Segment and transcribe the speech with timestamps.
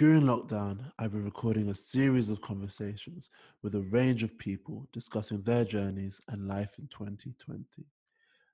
[0.00, 3.28] During lockdown, I've been recording a series of conversations
[3.62, 7.66] with a range of people discussing their journeys and life in 2020.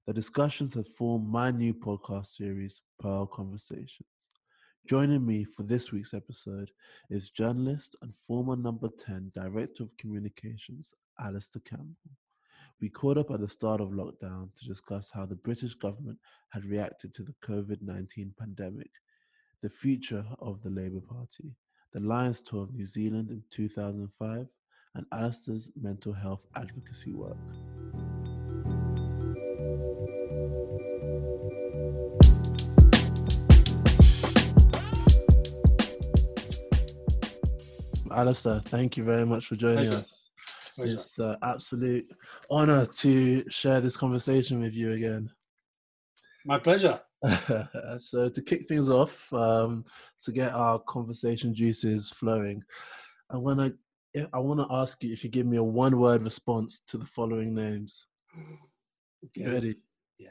[0.09, 4.09] The discussions have formed my new podcast series, Pearl Conversations.
[4.89, 6.73] Joining me for this week's episode
[7.11, 12.11] is journalist and former number 10 Director of Communications, Alastair Campbell.
[12.81, 16.19] We caught up at the start of lockdown to discuss how the British government
[16.51, 18.91] had reacted to the COVID 19 pandemic
[19.63, 21.55] the future of the Labour Party,
[21.93, 24.47] the Lions Tour of New Zealand in 2005,
[24.95, 27.37] and Alastair's mental health advocacy work.
[38.11, 39.97] Alastair, thank you very much for joining Pleasure.
[39.97, 40.31] us.
[40.75, 40.95] Pleasure.
[40.95, 42.11] It's an absolute
[42.51, 45.31] honor to share this conversation with you again.
[46.47, 47.01] My pleasure.
[47.99, 49.85] so to kick things off, um,
[50.25, 52.63] to get our conversation juices flowing,
[53.31, 53.75] I want to
[54.33, 57.55] I want to ask you if you give me a one-word response to the following
[57.55, 58.07] names.
[59.39, 59.77] Ready?
[60.19, 60.31] Yeah.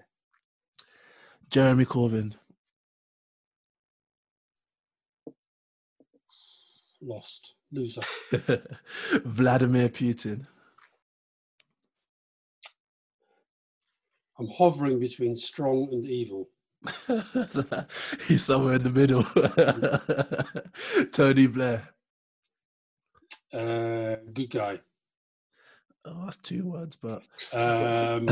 [1.52, 2.33] Jeremy Corbyn,
[7.02, 7.55] Lost.
[7.71, 8.02] Loser.
[9.25, 10.45] Vladimir Putin,
[14.39, 16.49] I'm hovering between strong and evil.
[18.28, 19.23] he's somewhere in the middle.
[21.11, 21.89] Tony Blair.
[23.53, 24.80] Uh, good guy.
[26.08, 28.27] Oh, that's two words, but Um,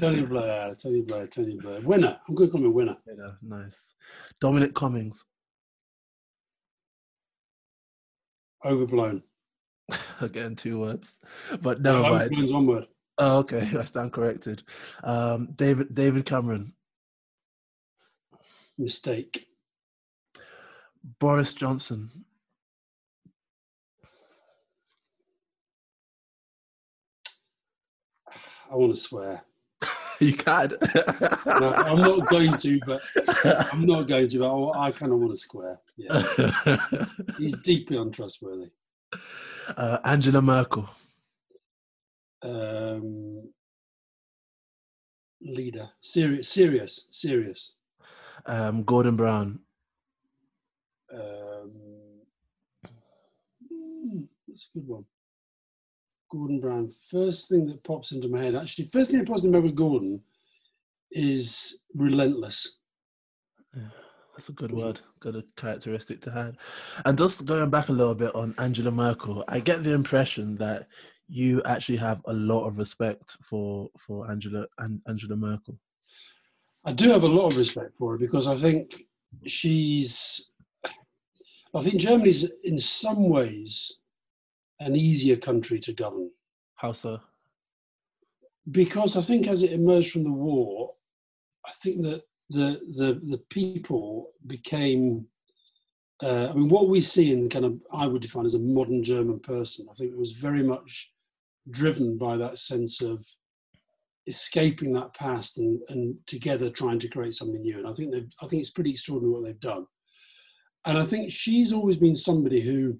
[0.00, 0.74] Tony Blair.
[0.74, 1.26] Tony Blair.
[1.28, 1.80] Tony Blair.
[1.82, 2.18] Winner.
[2.28, 2.96] I'm going to call him a winner.
[3.06, 3.94] know, nice.
[4.40, 5.24] Dominic Cummings.
[8.64, 9.22] Overblown.
[10.20, 11.16] Again, two words,
[11.60, 12.30] but never No, mind.
[12.32, 12.86] Overblown's one word.
[13.18, 14.62] Oh, okay, I stand corrected.
[15.04, 16.72] Um, David David Cameron,
[18.78, 19.48] Mistake.
[21.18, 22.10] Boris Johnson,
[28.70, 29.42] I want to swear.
[30.20, 30.72] you can.
[31.46, 33.00] No, I'm not going to, but
[33.72, 34.38] I'm not going to.
[34.40, 35.78] But I, I kind of want to square.
[35.96, 36.22] Yeah.
[37.38, 38.70] He's deeply untrustworthy.
[39.76, 40.88] uh, Angela Merkel,
[42.42, 43.50] Um,
[45.40, 45.90] leader.
[46.00, 46.48] Serious.
[46.48, 47.06] Serious.
[47.12, 47.76] Serious.
[48.46, 49.60] Um, Gordon Brown,
[51.12, 51.72] Um,
[53.72, 55.04] mm, that's a good one.
[56.30, 56.88] Gordon Brown.
[57.10, 59.64] First thing that pops into my head, actually, first thing that pops into my head
[59.64, 60.20] with Gordon
[61.12, 62.78] is relentless.
[64.32, 66.56] That's a good word, good characteristic to have.
[67.04, 70.88] And just going back a little bit on Angela Merkel, I get the impression that
[71.28, 75.78] you actually have a lot of respect for for Angela and Angela Merkel.
[76.84, 79.04] I do have a lot of respect for her because I think
[79.46, 80.50] she's.
[81.74, 83.98] I think Germany's in some ways
[84.80, 86.30] an easier country to govern
[86.76, 87.18] How so?
[88.70, 90.94] because I think as it emerged from the war,
[91.66, 95.26] I think that the the the people became.
[96.22, 99.02] Uh, I mean, what we see in kind of I would define as a modern
[99.02, 101.12] German person, I think it was very much
[101.70, 103.26] driven by that sense of
[104.26, 107.78] escaping that past and, and together trying to create something new.
[107.78, 109.86] And I think they I think it's pretty extraordinary what they've done.
[110.86, 112.98] And I think she's always been somebody who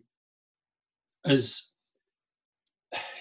[1.27, 1.71] has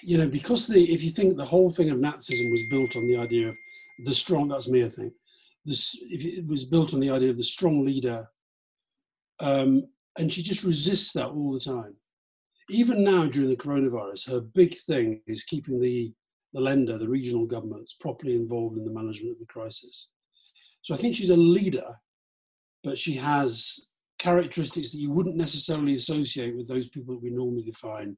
[0.01, 3.07] you know, because the if you think the whole thing of Nazism was built on
[3.07, 3.55] the idea of
[4.05, 5.13] the strong, that's me, I think.
[5.65, 8.27] This if it was built on the idea of the strong leader,
[9.39, 9.87] um,
[10.17, 11.95] and she just resists that all the time.
[12.69, 16.13] Even now during the coronavirus, her big thing is keeping the
[16.53, 20.09] the Länder, the regional governments, properly involved in the management of the crisis.
[20.81, 21.99] So I think she's a leader,
[22.83, 27.63] but she has characteristics that you wouldn't necessarily associate with those people that we normally
[27.63, 28.15] define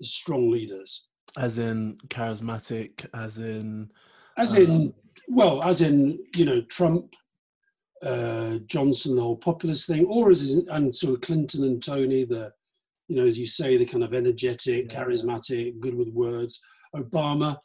[0.00, 1.08] as strong leaders.
[1.36, 3.90] As in charismatic, as in
[4.36, 4.94] As Um, in,
[5.28, 7.14] well, as in, you know, Trump,
[8.02, 12.24] uh, Johnson, the whole populist thing, or as in, and sort of Clinton and Tony,
[12.24, 12.52] the,
[13.08, 15.04] you know, as you say, the kind of energetic, Yeah.
[15.04, 16.60] charismatic, good with words.
[16.94, 17.58] Obama,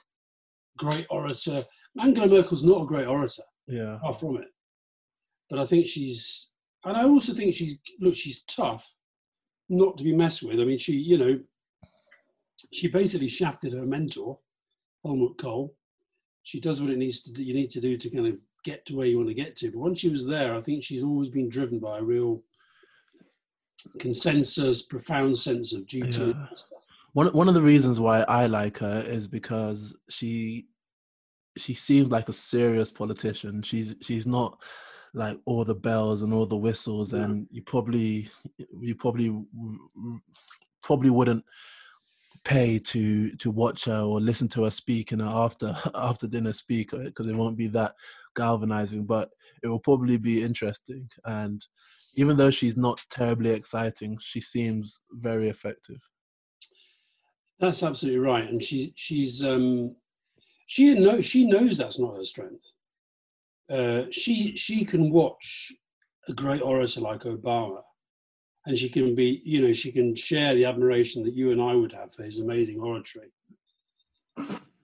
[0.77, 1.63] great orator.
[1.99, 3.99] Angela Merkel's not a great orator, yeah.
[3.99, 4.47] far from it.
[5.49, 6.51] But I think she's,
[6.85, 8.91] and I also think she's, look, she's tough,
[9.69, 10.59] not to be messed with.
[10.59, 11.39] I mean, she, you know,
[12.71, 14.39] she basically shafted her mentor,
[15.05, 15.75] Helmut Kohl.
[16.43, 18.85] She does what it needs to do, you need to do to kind of get
[18.85, 19.71] to where you want to get to.
[19.71, 22.41] But once she was there, I think she's always been driven by a real
[23.99, 26.19] consensus, profound sense of duty.
[26.19, 26.25] Yeah.
[26.25, 26.82] and stuff.
[27.13, 30.65] One one of the reasons why I like her is because she
[31.57, 33.61] she seemed like a serious politician.
[33.61, 34.59] She's she's not
[35.13, 37.23] like all the bells and all the whistles, Yeah.
[37.23, 38.29] and you probably
[38.79, 39.31] you probably
[40.81, 41.45] probably wouldn't
[42.43, 46.51] pay to to watch her or listen to her speak in her after after dinner
[46.51, 47.93] speak because it won't be that
[48.35, 49.29] galvanizing but
[49.63, 51.65] it will probably be interesting and
[52.15, 56.01] even though she's not terribly exciting she seems very effective
[57.59, 59.95] That's absolutely right, and she she's um,
[60.67, 62.65] she know she knows that's not her strength.
[63.69, 65.71] Uh, she she can watch
[66.27, 67.81] a great orator like Obama,
[68.65, 71.75] and she can be you know she can share the admiration that you and I
[71.75, 73.31] would have for his amazing oratory.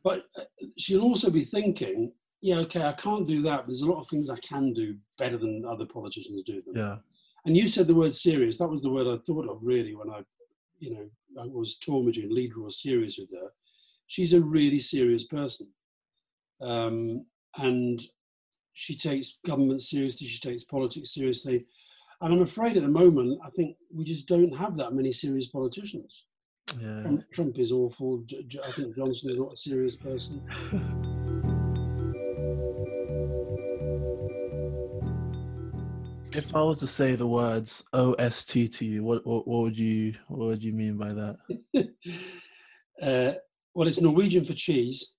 [0.04, 0.44] But uh,
[0.78, 2.12] she'll also be thinking,
[2.42, 3.58] yeah, okay, I can't do that.
[3.58, 6.76] But there's a lot of things I can do better than other politicians do them.
[6.76, 6.98] yeah
[7.46, 8.58] And you said the word serious.
[8.58, 10.22] That was the word I thought of really when I,
[10.80, 13.50] you know, I was Tormaging, lead raw serious with her.
[14.08, 15.72] She's a really serious person.
[16.62, 17.26] Um,
[17.58, 18.02] and
[18.74, 21.66] she takes government seriously, she takes politics seriously.
[22.22, 25.48] And I'm afraid at the moment, I think we just don't have that many serious
[25.48, 26.26] politicians.
[26.80, 28.24] yeah Trump, Trump is awful.
[28.26, 30.42] J- J- I think Johnson is not a serious person.
[36.32, 40.14] if i was to say the words ost to you what what, what would you
[40.28, 41.38] what would you mean by that
[43.02, 43.34] uh,
[43.74, 45.14] well, it's Norwegian for cheese.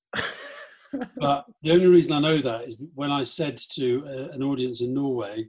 [1.16, 4.80] But the only reason I know that is when I said to uh, an audience
[4.80, 5.46] in Norway,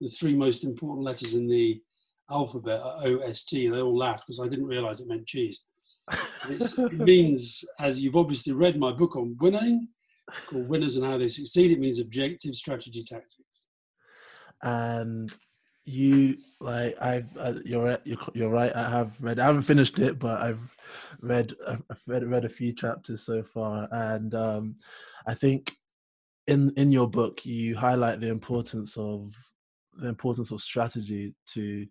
[0.00, 1.82] the three most important letters in the
[2.30, 3.50] alphabet are OST.
[3.50, 5.64] They all laughed because I didn't realize it meant cheese.
[6.48, 9.88] It means, as you've obviously read my book on winning,
[10.46, 13.63] called Winners and How They Succeed, it means objective strategy tactics.
[14.62, 15.32] And
[15.84, 18.74] you like I've uh, you're you're you're right.
[18.74, 19.38] I have read.
[19.38, 20.76] I haven't finished it, but I've
[21.20, 24.76] read I've read read a few chapters so far, and um,
[25.26, 25.76] I think
[26.46, 29.32] in in your book you highlight the importance of
[29.96, 31.86] the importance of strategy to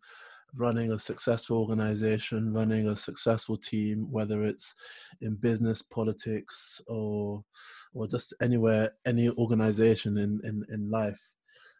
[0.55, 4.75] running a successful organization, running a successful team, whether it's
[5.21, 7.43] in business, politics, or
[7.93, 11.19] or just anywhere, any organization in in, in life.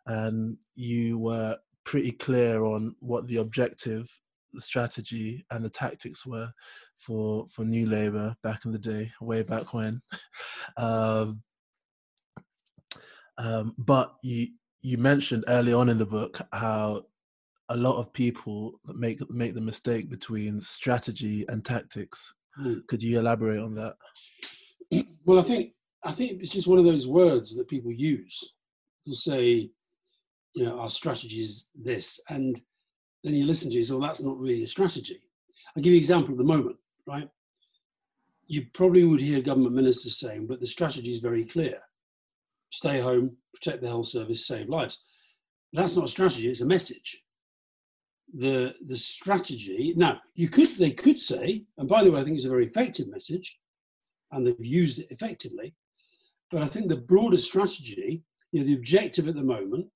[0.06, 4.10] And you were pretty clear on what the objective,
[4.54, 6.50] the strategy, and the tactics were
[6.98, 10.02] for for New Labour back in the day, way back when.
[10.78, 11.42] um,
[13.38, 14.48] um, but you
[14.82, 17.04] you mentioned early on in the book how
[17.70, 22.34] a lot of people make make the mistake between strategy and tactics.
[22.56, 22.80] Hmm.
[22.88, 23.96] Could you elaborate on that?
[25.26, 25.74] Well, I think
[26.04, 28.54] I think it's just one of those words that people use.
[29.06, 29.72] They'll say,
[30.54, 32.62] you know, our strategy is this, and
[33.24, 35.22] then you listen to it, so well, that's not really a strategy.
[35.76, 36.78] I'll give you an example at the moment,
[37.08, 37.30] right?
[38.48, 41.80] You probably would hear government ministers saying, but the strategy is very clear.
[42.70, 45.00] Stay home, protect the health service, save lives.
[45.74, 47.24] That's not a strategy, it's a message.
[48.36, 52.36] The the strategy, now you could they could say, and by the way, I think
[52.36, 53.60] it's a very effective message,
[54.32, 55.76] and they've used it effectively.
[56.50, 59.88] But I think the broader strategy, you know, the objective at the moment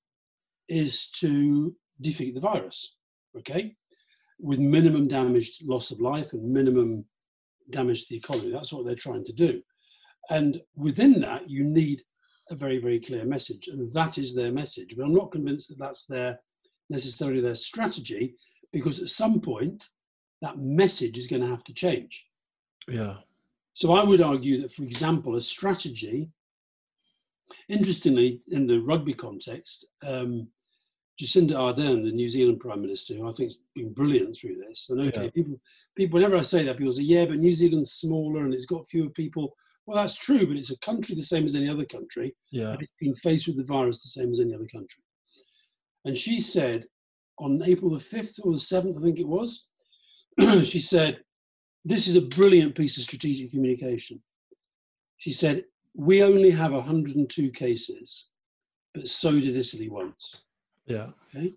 [0.69, 2.95] is to defeat the virus,
[3.37, 3.73] okay,
[4.39, 7.05] with minimum damage, loss of life, and minimum
[7.69, 8.51] damage to the economy.
[8.51, 9.61] That's what they're trying to do.
[10.29, 12.01] And within that, you need
[12.49, 14.95] a very, very clear message, and that is their message.
[14.95, 16.39] But I'm not convinced that that's their
[16.89, 18.35] necessarily their strategy,
[18.71, 19.89] because at some point,
[20.41, 22.27] that message is going to have to change.
[22.87, 23.17] Yeah,
[23.73, 26.31] So I would argue that, for example, a strategy,
[27.69, 30.47] interestingly, in the rugby context, um,
[31.19, 34.89] Jacinda Ardern, the New Zealand Prime Minister, who I think has been brilliant through this.
[34.89, 35.29] And okay, Yeah.
[35.31, 35.59] people,
[35.95, 38.87] people, whenever I say that, people say, yeah, but New Zealand's smaller and it's got
[38.87, 39.55] fewer people.
[39.85, 42.35] Well, that's true, but it's a country the same as any other country.
[42.51, 45.01] yeah, and it's been faced with the virus the same as any other country.
[46.05, 46.85] And she said
[47.39, 49.67] on April the 5th or the 7th, I think it was,
[50.63, 51.19] she said,
[51.83, 54.21] This is a brilliant piece of strategic communication.
[55.17, 55.63] She said,
[55.95, 58.29] We only have 102 cases,
[58.93, 60.43] but so did Italy once.
[60.87, 61.53] Yeah, Okay.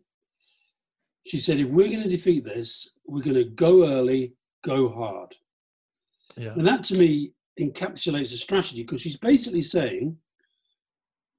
[1.27, 4.35] She said, If we're going to defeat this, we're going to go early,
[4.65, 5.35] go hard.
[6.37, 10.17] yeah, And that to me encapsulates a strategy because she's basically saying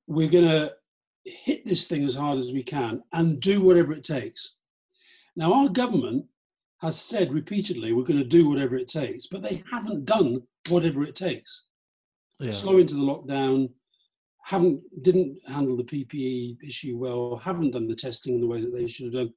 [0.07, 0.74] we're going to
[1.25, 4.55] hit this thing as hard as we can and do whatever it takes.
[5.36, 6.25] Now, our government
[6.79, 11.03] has said repeatedly we're going to do whatever it takes, but they haven't done whatever
[11.03, 11.67] it takes.
[12.39, 13.69] yeah, Slow into the lockdown,
[14.43, 18.74] haven't didn't handle the PPE issue well, haven't done the testing in the way that
[18.74, 19.33] they should have done,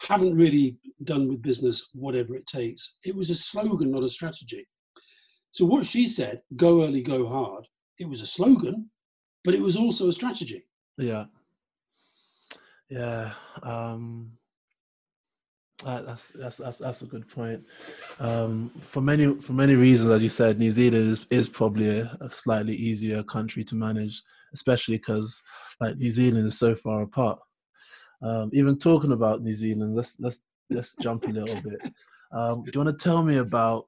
[0.00, 2.96] haven't really done with business whatever it takes.
[3.04, 4.66] It was a slogan, not a strategy.
[5.50, 7.66] So what she said, go early, go hard,
[7.98, 8.90] it was a slogan,
[9.44, 10.66] but it was also a strategy.
[10.98, 11.24] yeah.
[12.90, 13.32] Yeah.
[13.62, 14.32] Um,
[15.84, 17.62] uh, that's, that's that's that's a good point.
[18.20, 22.16] Um, for many for many reasons, as you said, New Zealand is, is probably a,
[22.20, 24.22] a slightly easier country to manage,
[24.54, 25.42] especially because
[25.80, 27.38] like New Zealand is so far apart.
[28.22, 31.92] Um, even talking about New Zealand, let's let's let's jump a little bit.
[32.32, 33.86] Um, do you want to tell me about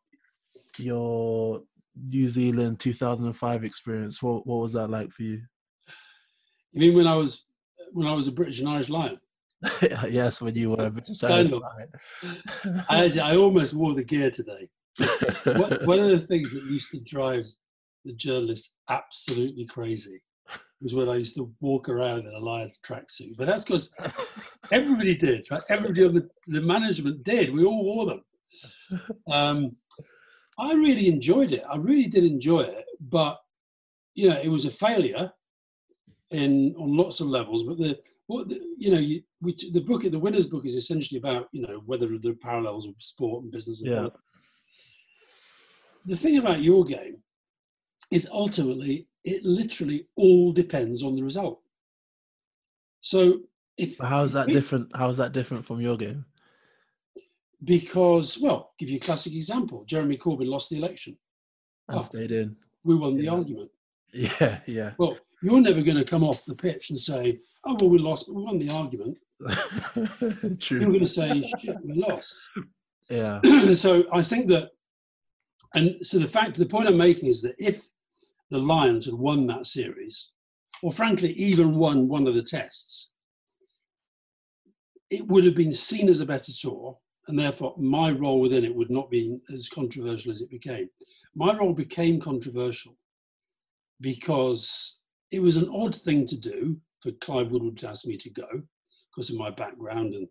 [0.78, 1.62] your
[1.96, 4.22] New Zealand 2005 experience?
[4.22, 5.40] What what was that like for you?
[6.72, 7.46] You mean when I was
[7.92, 9.18] when I was a British and Irish Lion?
[10.10, 11.62] yes, when you were a British Kind of.
[12.90, 14.68] I actually, I almost wore the gear today.
[15.84, 17.44] One of the things that used to drive
[18.04, 20.22] the journalists absolutely crazy
[20.80, 23.36] was when I used to walk around in a Lions tracksuit.
[23.36, 23.90] But that's because
[24.72, 25.46] everybody did.
[25.50, 25.62] Right?
[25.68, 27.52] Everybody on the, the management did.
[27.52, 28.24] We all wore them.
[29.30, 29.76] Um,
[30.58, 31.62] I really enjoyed it.
[31.70, 32.84] I really did enjoy it.
[33.00, 33.38] But
[34.14, 35.30] you know, it was a failure
[36.30, 37.62] in on lots of levels.
[37.64, 41.18] But the what the, you know, you, we, the book, the winners book, is essentially
[41.18, 43.80] about you know whether there are parallels with sport and business.
[43.80, 43.96] And Yeah.
[43.96, 44.20] politics.
[46.06, 47.16] The thing about your game
[48.12, 51.60] is ultimately it literally all depends on the result.
[53.02, 53.40] So
[53.76, 54.88] if How is that different?
[54.96, 56.24] How is that different from your game?
[57.64, 59.82] because well, give you a classic example.
[59.86, 61.16] Jeremy Corbyn lost the election.
[61.88, 62.02] And Oh.
[62.02, 62.54] stayed in.
[62.84, 63.32] We won the Yeah.
[63.32, 63.70] argument.
[64.12, 64.94] Yeah, yeah.
[64.98, 68.26] Well, you're never going to come off the pitch and say, "Oh well, we lost,
[68.26, 69.16] but we won the argument."
[70.60, 70.80] True.
[70.80, 72.36] You're going to say, "Shit, we lost."
[73.10, 73.40] Yeah.
[73.74, 74.70] so I think that,
[75.74, 77.90] and so the fact, the point I'm making is that if
[78.50, 80.32] the Lions had won that series,
[80.82, 83.12] or frankly, even won one of the tests,
[85.10, 86.98] it would have been seen as a better tour,
[87.28, 90.88] and therefore my role within it would not be as controversial as it became.
[91.34, 92.96] My role became controversial
[94.00, 94.98] because
[95.30, 98.46] it was an odd thing to do for Clive Woodward to ask me to go
[99.10, 100.28] because of my background and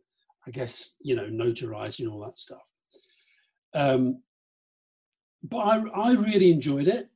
[0.47, 2.61] I guess, you know, notoriety and all that stuff.
[3.73, 4.21] Um,
[5.43, 7.09] but I, I really enjoyed it.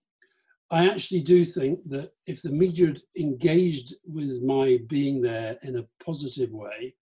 [0.71, 5.77] I actually do think that if the media had engaged with my being there in
[5.77, 6.93] a positive way,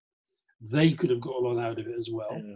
[0.62, 2.42] they could have got a lot out of it as well.
[2.44, 2.56] Yeah.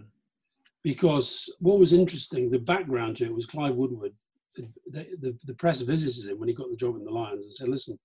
[0.84, 4.14] Because what was interesting, the background to it was Clive Woodward.
[4.56, 7.54] The, the, the press visited him when he got the job in the Lions and
[7.54, 8.00] said, listen,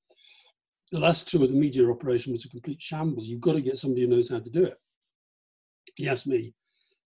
[0.93, 3.29] the last tour of the media operation was a complete shambles.
[3.29, 4.77] You've got to get somebody who knows how to do it.
[5.97, 6.53] He asked me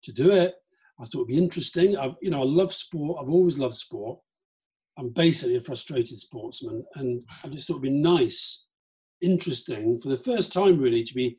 [0.05, 0.55] to do it.
[1.01, 1.97] I thought it'd be interesting.
[1.97, 3.19] I've, you know, I love sport.
[3.21, 4.19] I've always loved sport.
[4.99, 8.65] I'm basically a frustrated sportsman, and I just thought it'd be nice,
[9.21, 11.37] interesting for the first time, really, to be,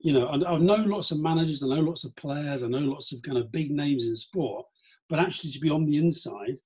[0.00, 2.78] you know, I, I know lots of managers, I know lots of players, I know
[2.78, 4.64] lots of kind of big names in sport,
[5.08, 6.58] but actually to be on the inside,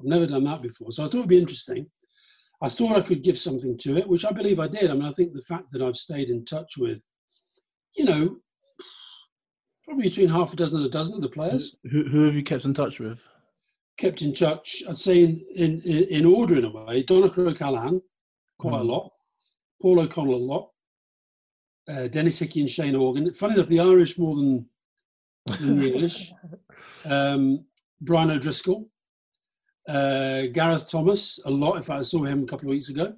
[0.00, 0.90] I've never done that before.
[0.90, 1.86] So I thought it'd be interesting.
[2.62, 4.90] I thought I could give something to it, which I believe I did.
[4.90, 7.04] I mean, I think the fact that I've stayed in touch with,
[7.94, 8.36] you know,
[9.84, 12.42] probably between half a dozen and a dozen of the players, Who, who have you
[12.42, 13.18] kept in touch with?
[13.96, 14.82] Kept in touch.
[14.88, 17.02] I'd say in in, in order in a way.
[17.04, 18.00] Donncha O'Callaghan,
[18.58, 18.88] quite a Mm.
[18.88, 19.12] lot.
[19.80, 20.70] Paul O'Connell a lot.
[21.88, 23.32] Uh, Denis Hickie and Shane Horgan.
[23.34, 24.68] Funny enough, the Irish more than,
[25.60, 26.32] than the English.
[27.06, 27.66] Um,
[28.00, 28.88] Brian O'Driscoll.
[29.86, 31.76] Uh, Gareth Thomas a lot.
[31.76, 33.14] In fact, I saw him a couple of weeks ago.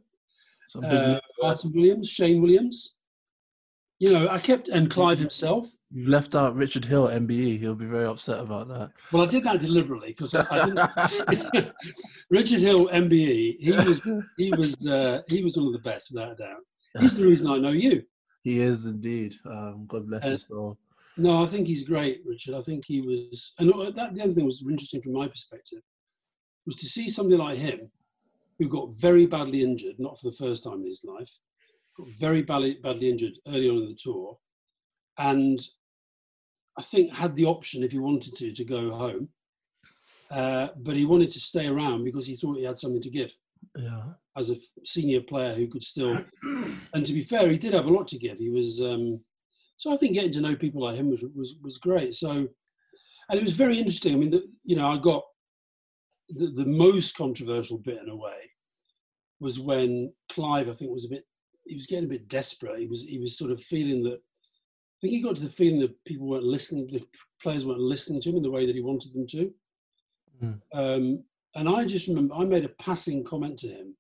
[0.82, 1.20] Uh.
[1.40, 2.96] Martyn Williams, Shane Williams.
[4.00, 5.68] You know, I kept and Clive himself.
[5.92, 7.60] You've left out Richard Hill, MBE.
[7.60, 8.90] He'll be very upset about that.
[9.12, 10.34] Well, I did that deliberately because.
[12.30, 13.56] Richard Hill, MBE.
[13.60, 14.00] He was
[14.36, 16.60] he was uh, he was one of the best without a doubt.
[17.00, 18.02] He's the reason I know you.
[18.42, 19.34] he is indeed.
[19.44, 20.78] Um, God bless Uh, his soul.
[21.18, 22.54] No, I think he's great, Richard.
[22.54, 25.80] I think he was, and that the other thing was interesting from my perspective
[26.66, 27.90] was to see somebody like him
[28.58, 31.30] who got very badly injured, not for the first time in his life,
[31.96, 34.36] got very badly badly injured early on in the tour,
[35.18, 35.60] and
[36.78, 39.28] I think had the option if he wanted to to go home,
[40.30, 43.32] uh, but he wanted to stay around because he thought he had something to give
[43.78, 44.12] Yeah.
[44.36, 46.18] as a senior player who could still.
[46.94, 48.38] And to be fair, he did have a lot to give.
[48.38, 48.80] He was.
[48.80, 49.20] Um,
[49.76, 52.14] so I think getting to know people like him was was was great.
[52.14, 54.14] So, and it was very interesting.
[54.14, 55.24] I mean, the, you know, I got
[56.30, 58.38] the, the most controversial bit in a way
[59.40, 61.24] was when Clive, I think, was a bit.
[61.66, 62.78] He was getting a bit desperate.
[62.80, 64.20] He was he was sort of feeling that.
[65.06, 66.88] I think he got to the feeling that people weren't listening.
[66.88, 67.00] The
[67.40, 69.54] players weren't listening to him in the way that he wanted them to.
[70.42, 70.60] Mm.
[70.74, 73.96] Um, and I just remember I made a passing comment to him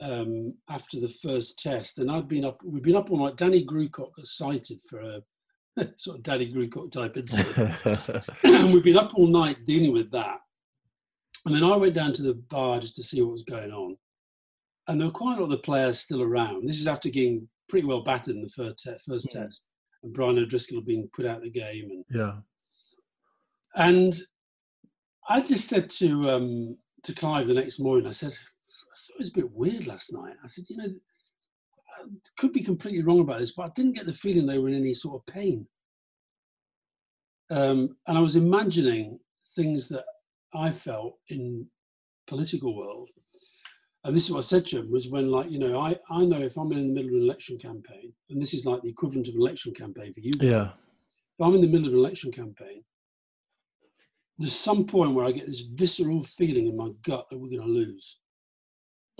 [0.00, 2.62] um, after the first test, and I'd been up.
[2.62, 3.36] We'd been up all night.
[3.36, 5.20] Danny Grewcock got cited for a
[5.96, 7.74] sort of Danny Grewcock type incident,
[8.44, 10.38] and we'd been up all night dealing with that.
[11.44, 13.96] And then I went down to the bar just to see what was going on,
[14.86, 16.68] and there were quite a lot of the players still around.
[16.68, 19.32] This is after getting pretty well battered in the first, te- first Mm.
[19.42, 19.62] test,
[20.02, 22.38] and Brian O'Driscoll had been put out of the game, and Yeah.
[23.74, 24.14] and
[25.28, 29.18] I just said to um, to Clive the next morning, I said, I thought it
[29.18, 30.34] was a bit weird last night.
[30.42, 30.88] I said, you know,
[32.00, 32.04] I
[32.38, 34.74] could be completely wrong about this, but I didn't get the feeling they were in
[34.74, 35.66] any sort of pain.
[37.50, 39.18] Um, and I was imagining
[39.56, 40.04] things that
[40.54, 41.66] I felt in
[42.26, 43.10] political world.
[44.04, 46.24] And this is what I said to him was when, like, you know, I, I
[46.24, 48.88] know if I'm in the middle of an election campaign, and this is like the
[48.88, 50.70] equivalent of an election campaign for you, Yeah.
[51.38, 52.84] if I'm in the middle of an election campaign,
[54.38, 57.62] there's some point where I get this visceral feeling in my gut that we're going
[57.62, 58.18] to lose.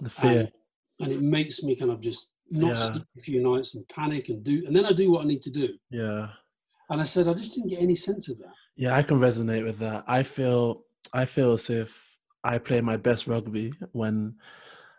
[0.01, 0.41] The fear.
[0.41, 0.51] And,
[1.01, 2.93] and it makes me kind of just not Yeah.
[2.93, 5.43] sleep a few nights and panic and do, and then I do what I need
[5.43, 5.69] to do.
[5.91, 6.29] yeah.
[6.91, 8.55] And I said, I just didn't get any sense of that.
[8.77, 10.05] Yeah, I can resonate with that.
[10.07, 14.37] I feel I feel as if I play my best rugby when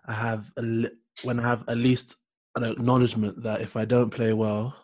[0.06, 2.16] I have a li- when I have at least
[2.56, 4.76] an acknowledgement that if I don't play well,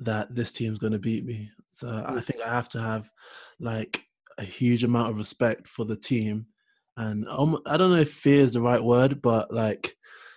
[0.00, 1.50] that this team's going to beat me.
[1.72, 2.24] So I Mm.
[2.24, 3.10] think I have to have
[3.58, 4.04] like
[4.38, 6.46] a huge amount of respect for the team,
[6.96, 9.96] and um, I don't know if fear is the right word, but like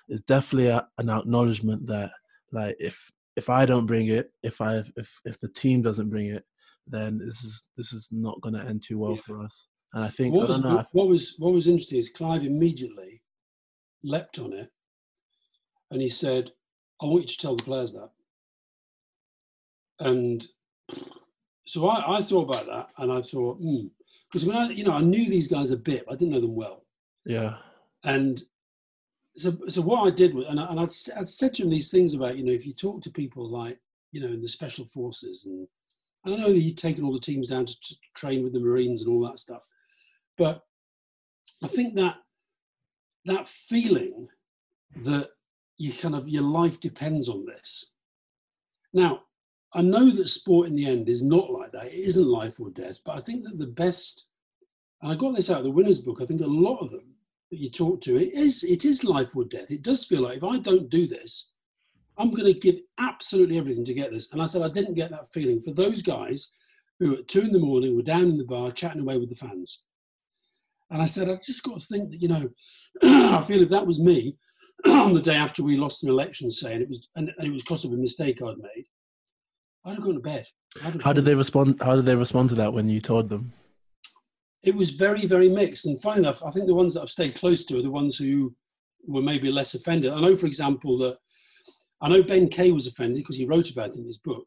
[0.10, 2.12] it's definitely a, an acknowledgement that
[2.51, 6.27] like if if I don't bring it, if I if if the team doesn't bring
[6.27, 6.43] it,
[6.88, 9.22] then this is this is not going to end too well Yeah.
[9.25, 9.67] for us.
[9.93, 10.70] And I think What was, know.
[10.70, 13.23] I what was what was interesting is Clive immediately
[14.03, 14.72] leapt on it,
[15.91, 16.51] and he said,
[17.01, 18.10] "I want you to tell the players that."
[20.00, 20.48] And
[21.65, 23.88] so I, I thought about that, and I thought, hmm.
[24.29, 26.41] because when I, you know, I knew these guys a bit, but I didn't know
[26.41, 26.86] them well.
[27.25, 27.55] yeah,
[28.03, 28.41] And
[29.36, 31.89] so, so what I did was, and, I, and I'd, I'd said to him these
[31.89, 33.79] things about, you know, if you talk to people like,
[34.12, 35.67] you know, in the special forces, and,
[36.25, 38.60] and I know that you've taken all the teams down to, to train with the
[38.60, 39.63] Marines and all that stuff,
[40.38, 40.63] but
[41.63, 42.17] I think that
[43.25, 44.27] that feeling
[44.98, 45.30] that
[45.77, 47.94] you kind of your life depends on this.
[48.94, 49.24] Now,
[49.74, 51.88] I know that sport in the end is not like that.
[51.88, 54.25] It isn't life or death, but I think that the best,
[55.01, 56.20] and I got this out of the winners book.
[56.22, 57.15] I think a lot of them
[57.50, 59.71] that you talk to, it is it is life or death.
[59.71, 61.52] It does feel like if I don't do this,
[62.17, 64.32] I'm going to give absolutely everything to get this.
[64.32, 66.52] And I said I didn't get that feeling for those guys
[67.00, 69.36] who at two in the morning were down in the bar chatting away with the
[69.36, 69.80] fans.
[70.93, 72.49] And I said, I've just got to think that you know,
[73.03, 74.38] I feel if that was me
[74.86, 77.63] on the day after we lost an election, saying it was and, and it was
[77.63, 78.86] because of a mistake I'd made,
[79.86, 80.45] I'd have gone to bed.
[81.03, 81.82] How did they respond?
[81.82, 83.51] How did they respond to that when you told them?
[84.63, 85.86] it was very, very mixed.
[85.86, 88.17] And funny enough, I think the ones that I've stayed close to are the ones
[88.17, 88.56] who
[89.06, 90.13] were maybe less offended.
[90.13, 91.17] I know, for example, that
[92.01, 94.45] I know Ben Kay was offended because he wrote about it in his book.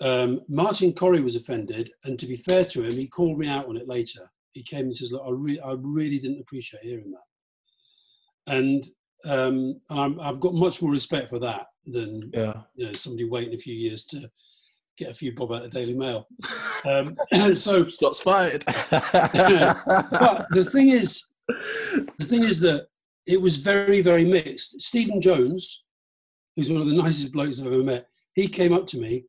[0.00, 3.66] Um, Martin Corry was offended, and to be fair to him, he called me out
[3.66, 4.28] on it later.
[4.52, 8.84] He came and says, "Look, I, re- I really didn't appreciate hearing that," and
[9.24, 13.28] um, and I'm, I've got much more respect for that than Yeah, you know somebody
[13.28, 14.30] waiting a few years to
[14.96, 16.26] get a few bob out of the Daily Mail.
[16.84, 17.16] Um,
[17.54, 18.64] so shots fired.
[18.90, 22.86] but the thing is, the thing is that
[23.26, 24.80] it was very, very mixed.
[24.80, 25.82] Stephen Jones,
[26.54, 29.26] who's one of the nicest blokes I've ever met, he came up to me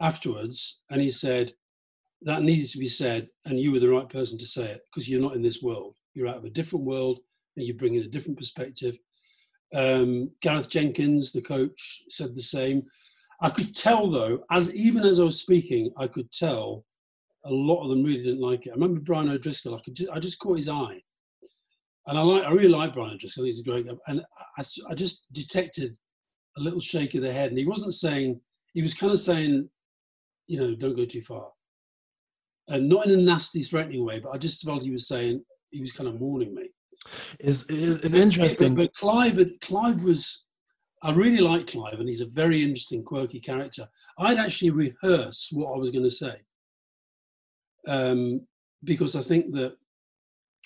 [0.00, 1.52] afterwards and he said,
[2.26, 5.08] That needed to be said, and you were the right person to say it because
[5.08, 5.94] you're not in this world.
[6.12, 7.20] You're out of a different world
[7.56, 8.98] and you bring in a different perspective.
[9.74, 12.82] Um, Gareth Jenkins, the coach, said the same.
[13.40, 16.84] I could tell though, as even as I was speaking, I could tell
[17.44, 18.70] a lot of them really didn't like it.
[18.70, 19.74] I remember Brian O'Driscoll.
[19.74, 21.00] I could just, I just caught his eye,
[22.06, 23.44] and I like I really like Brian O'Driscoll.
[23.44, 24.24] He's a great guy, and
[24.58, 25.96] I just detected
[26.56, 28.40] a little shake of the head, and he wasn't saying.
[28.72, 29.70] He was kind of saying,
[30.48, 31.50] you know, don't go too far,
[32.68, 34.20] and not in a nasty, threatening way.
[34.20, 36.68] But I just felt he was saying he was kind of warning me.
[37.40, 38.74] it's, it's, it's interesting.
[38.74, 40.44] But, but Clive, Clive was.
[41.02, 43.86] I really like Clive, and he's a very interesting, quirky character.
[44.18, 46.40] I'd actually rehearse what I was going to say
[47.86, 48.40] um,
[48.84, 49.76] because I think that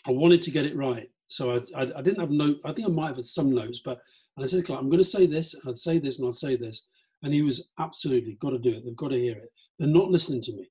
[0.07, 1.11] I wanted to get it right.
[1.27, 2.59] So I, I, I didn't have note.
[2.65, 4.01] I think I might have had some notes, but
[4.37, 6.33] and I said, Clive, I'm going to say this, and I'd say this, and I'll
[6.33, 6.87] say this,
[7.23, 8.85] and he was absolutely got to do it.
[8.85, 9.49] They've got to hear it.
[9.79, 10.71] They're not listening to me.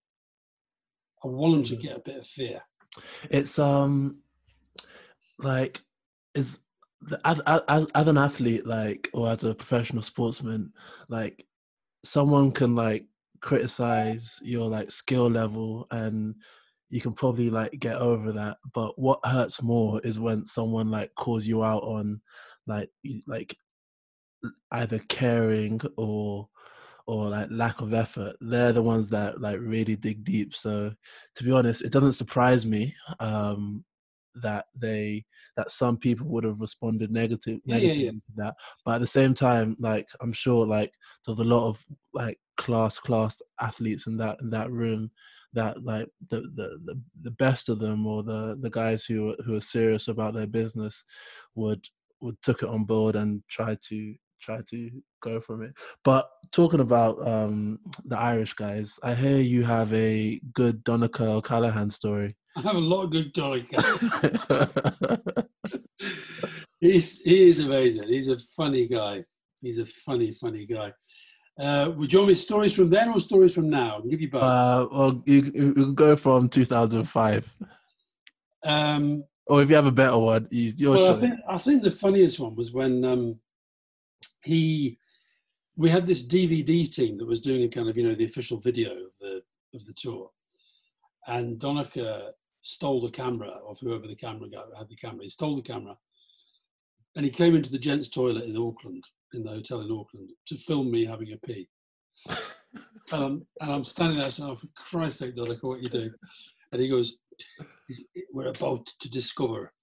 [1.23, 1.81] I want them to Mm.
[1.81, 2.61] get a bit of fear.
[3.29, 4.17] it's um
[5.39, 5.79] like
[6.35, 6.59] is
[7.23, 10.73] as, as, as an athlete like or as a professional sportsman
[11.07, 11.45] like
[12.03, 13.05] someone can like
[13.41, 16.35] criticize your like skill level and
[16.89, 21.13] you can probably like get over that but what hurts more is when someone like
[21.15, 22.19] calls you out on
[22.67, 22.89] like
[23.27, 23.55] like
[24.71, 26.49] either caring or
[27.09, 30.91] or like lack of effort they're the ones that like really dig deep so
[31.35, 33.83] to be honest it doesn't surprise me um
[34.35, 35.25] that they
[35.57, 38.11] that some people would have responded negative Yeah, yeah, yeah.
[38.11, 38.53] to that
[38.85, 40.93] but at the same time like i'm sure like
[41.25, 45.09] there's a lot of like class class athletes in that in that room
[45.53, 49.55] that like the the the, the best of them or the the guys who who
[49.55, 51.03] are serious about their business
[51.55, 51.83] would
[52.21, 54.89] would took it on board and try to try to
[55.21, 55.73] go from it
[56.03, 61.89] but talking about um the irish guys i hear you have a good Donncha O'Callaghan
[61.89, 63.69] story I have a lot of good Doric.
[66.79, 68.03] he's he is amazing.
[68.07, 69.23] He's a funny guy.
[69.61, 70.91] He's a funny, funny guy.
[71.59, 73.95] Uh, would you want me stories from then or stories from now?
[73.95, 74.43] I'll give you both.
[74.43, 77.55] uh well you, you can go from 2005
[78.63, 81.83] um, or if you have a better one you, your well, I think, I think
[81.83, 83.39] the funniest one was when um,
[84.43, 84.97] he
[85.75, 88.59] we had this DVD team that was doing a kind of you know the official
[88.59, 89.41] video of the
[89.73, 90.29] of the tour,
[91.27, 95.23] and Donncha stole the camera of whoever the camera guy had the camera.
[95.23, 95.95] He stole the camera,
[97.15, 100.57] and he came into the gents' toilet in Auckland, in the hotel in Auckland, to
[100.57, 101.69] film me having a pee.
[102.29, 102.43] and
[103.11, 106.11] I'm and I'm standing there saying, oh, "For Christ's sake, Donncha, what you do?"
[106.71, 107.17] And he goes,
[108.33, 109.73] "We're about to discover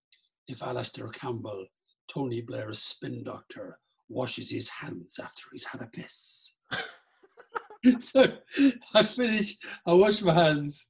[0.48, 1.66] if Alastair Campbell,
[2.08, 6.52] Tony Blair's spin doctor, washes his hands after he's had a piss."
[8.00, 8.26] so
[8.94, 9.64] I finished.
[9.86, 10.86] I washed my hands,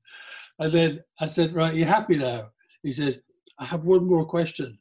[0.58, 2.50] and then I said, "Right, you happy now?"
[2.82, 3.20] He says,
[3.58, 4.78] "I have one more question."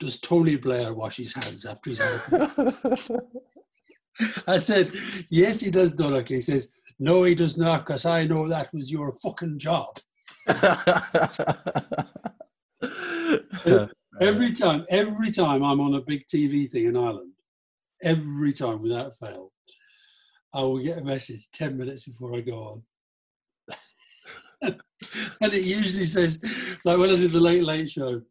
[0.00, 3.08] Does Tony Blair wash his hands after he's had a piss?
[4.46, 4.92] I said,
[5.30, 6.28] yes, he does, Donncha.
[6.28, 9.98] He says, no, he does not, because I know that was your fucking job.
[14.20, 17.31] Every time, every time I'm on a big TV thing in Ireland,
[18.02, 19.52] every time without fail,
[20.54, 22.82] I will get a message 10 minutes before I go on.
[25.40, 26.40] and it usually says,
[26.84, 28.22] like when I did the Late Late Show,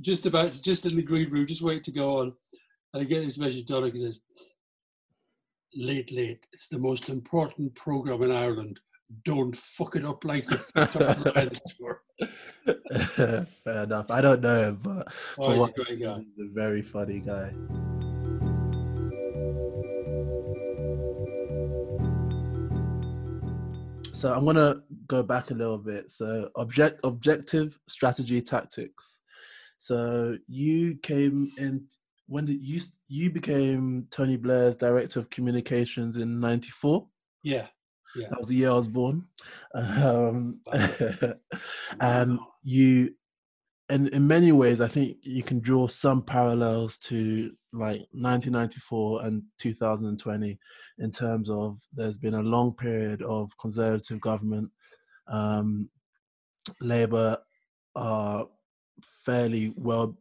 [0.00, 2.32] just about, just in the green room, just wait to go on.
[2.92, 4.20] And I get this message, Donncha, says,
[5.74, 6.46] late, late.
[6.52, 8.80] It's the most important program in Ireland.
[9.24, 11.60] Don't fuck it up like you fucked up the
[13.64, 14.10] Fair enough.
[14.10, 16.24] I don't know him, but Oh, he's a great guy.
[16.36, 17.52] he's a very funny guy.
[24.14, 24.76] So I'm gonna
[25.08, 26.10] go back a little bit.
[26.10, 29.20] So object, objective, strategy, tactics.
[29.78, 31.86] So you came in.
[32.26, 37.06] When did you you became Tony Blair's director of communications in '94?
[37.42, 37.66] Yeah.
[38.14, 39.24] yeah, That was the year I was born.
[39.74, 40.60] Um,
[42.00, 43.14] and you,
[43.88, 49.42] and in many ways, I think you can draw some parallels to like 1994 and
[49.58, 50.58] 2020
[50.98, 54.70] in terms of there's been a long period of conservative government.
[55.26, 55.90] Um,
[56.80, 57.38] Labour
[57.96, 58.46] are
[59.24, 60.16] fairly well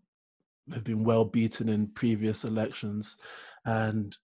[0.71, 3.17] have been well beaten in previous elections,
[3.65, 4.15] and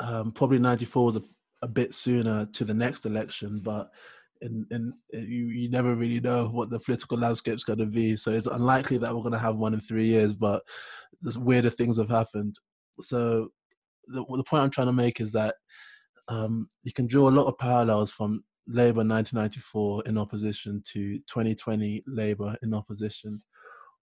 [0.00, 1.22] um, probably 94 was a,
[1.62, 3.90] a bit sooner to the next election, but
[4.40, 8.16] in, in you, you never really know what the political landscape's going to be.
[8.16, 10.62] So it's unlikely that we're going to have one in three years, but
[11.38, 12.56] weirder things have happened.
[13.00, 13.48] So
[14.06, 15.54] the, the point I'm trying to make is that
[16.28, 22.04] um, you can draw a lot of parallels from Labour 1994 in opposition to 2020
[22.06, 23.42] Labour in opposition.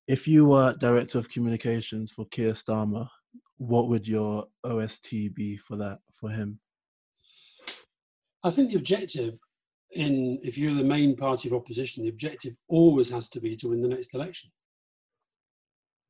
[0.07, 3.09] If you were director of communications for Keir Starmer,
[3.57, 6.61] what would your OST be for that for him?
[8.45, 9.35] I think the objective
[9.93, 13.69] in if you're the main party of opposition, the objective always has to be to
[13.69, 14.51] win the next election.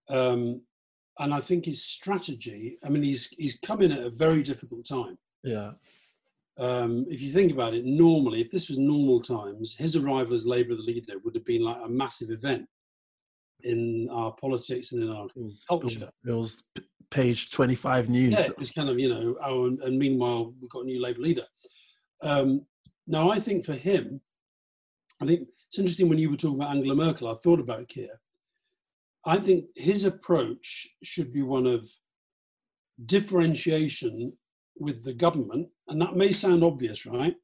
[0.08, 0.62] Um,
[1.18, 4.86] and I think his strategy, I mean, he's he's come in at a very difficult
[4.86, 5.18] time.
[5.44, 5.72] Yeah,
[6.58, 10.46] Um, if you think about it, normally, if this was normal times, his arrival as
[10.46, 12.66] Labour the leader would have been like a massive event
[13.62, 16.10] in our politics and in our it was Culture.
[16.24, 18.32] It was, it was p- page 25 news.
[18.32, 21.00] Yeah, it was kind of, you know, oh, and, and meanwhile, we've got a new
[21.00, 21.44] Labour leader.
[22.22, 22.66] Um,
[23.06, 24.20] now, I think for him,
[25.20, 28.20] I think it's interesting when you were talking about Angela Merkel, I thought about Keir.
[29.28, 31.86] I think his approach should be one of
[33.04, 34.32] differentiation
[34.78, 37.36] with the government, and that may sound obvious, right?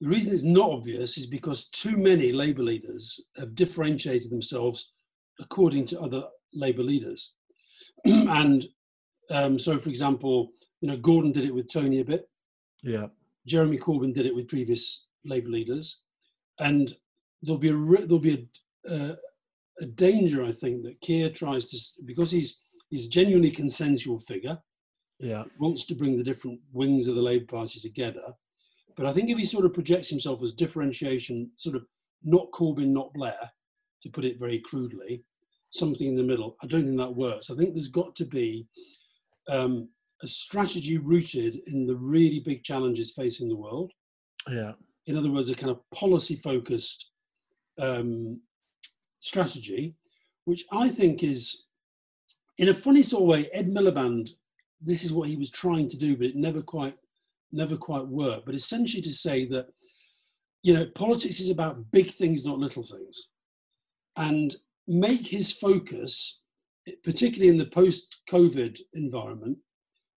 [0.00, 4.92] The reason it's not obvious is because too many Labour leaders have differentiated themselves
[5.38, 7.34] according to other Labour leaders.
[8.04, 8.66] and
[9.30, 12.28] um, so, for example, you know, Gordon did it with Tony a bit.
[12.82, 13.06] Yeah,
[13.46, 16.00] Jeremy Corbyn did it with previous Labour leaders,
[16.58, 16.92] and
[17.42, 18.48] there'll be a re- there'll be
[18.88, 19.16] a, uh,
[19.80, 22.60] a danger, I think, that Keir tries to because he's
[22.90, 24.58] he's genuinely consensual figure,
[25.18, 28.32] yeah, wants to bring the different wings of the Labour Party together.
[28.96, 31.84] But I think if he sort of projects himself as differentiation, sort of
[32.24, 33.50] not Corbyn, not Blair,
[34.02, 35.22] to put it very crudely,
[35.70, 36.56] something in the middle.
[36.62, 37.50] I don't think that works.
[37.50, 38.66] I think there's got to be
[39.48, 39.88] um,
[40.22, 43.92] a strategy rooted in the really big challenges facing the world.
[44.50, 44.72] Yeah.
[45.06, 47.10] In other words, a kind of policy focused
[47.78, 48.40] um,
[49.20, 49.94] strategy,
[50.44, 51.64] which I think is,
[52.58, 54.30] in a funny sort of way, Ed Miliband.
[54.80, 56.96] This is what he was trying to do, but it never quite,
[57.50, 58.46] never quite worked.
[58.46, 59.66] But essentially, to say that,
[60.62, 63.28] you know, politics is about big things, not little things,
[64.16, 64.54] and
[64.86, 66.42] make his focus,
[67.02, 69.58] particularly in the post-COVID environment,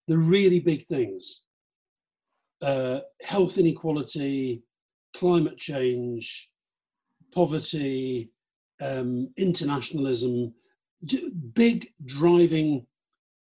[0.08, 1.42] the really big things:
[2.62, 4.64] uh, health inequality,
[5.16, 6.50] climate change,
[7.34, 8.32] poverty,
[8.82, 10.54] um, internationalism,
[11.54, 12.86] big driving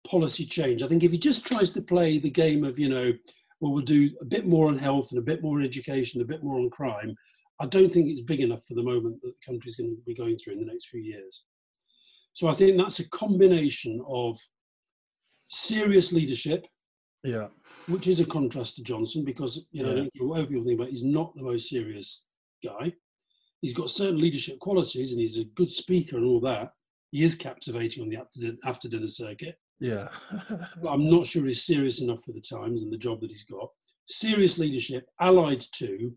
[0.07, 0.83] policy change.
[0.83, 3.13] I think if he just tries to play the game of, you know,
[3.61, 6.25] well, we'll do a bit more on health and a bit more on education, a
[6.25, 7.15] bit more on crime,
[7.61, 10.15] I don't think it's big enough for the moment that the country's going to be
[10.15, 11.45] going through in the next few years.
[12.33, 14.39] So I think that's a combination of
[15.49, 16.65] serious leadership,
[17.25, 17.49] yeah,
[17.87, 20.25] which is a contrast to Johnson because you know Yeah.
[20.25, 22.25] whatever people think about, he's not the most serious
[22.65, 22.93] guy.
[23.61, 26.73] He's got certain leadership qualities, and he's a good speaker and all that.
[27.11, 30.09] He is captivating on the after din- after dinner circuit, yeah,
[30.51, 33.45] but I'm not sure he's serious enough for the times and the job that he's
[33.45, 33.69] got.
[34.07, 36.13] Serious leadership, allied to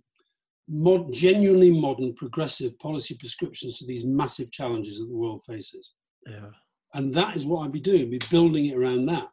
[0.68, 5.94] mod, genuinely modern, progressive policy prescriptions to these massive challenges that the world faces.
[6.26, 6.50] yeah.
[6.94, 9.30] And that is what I'd be doing, be building it around that.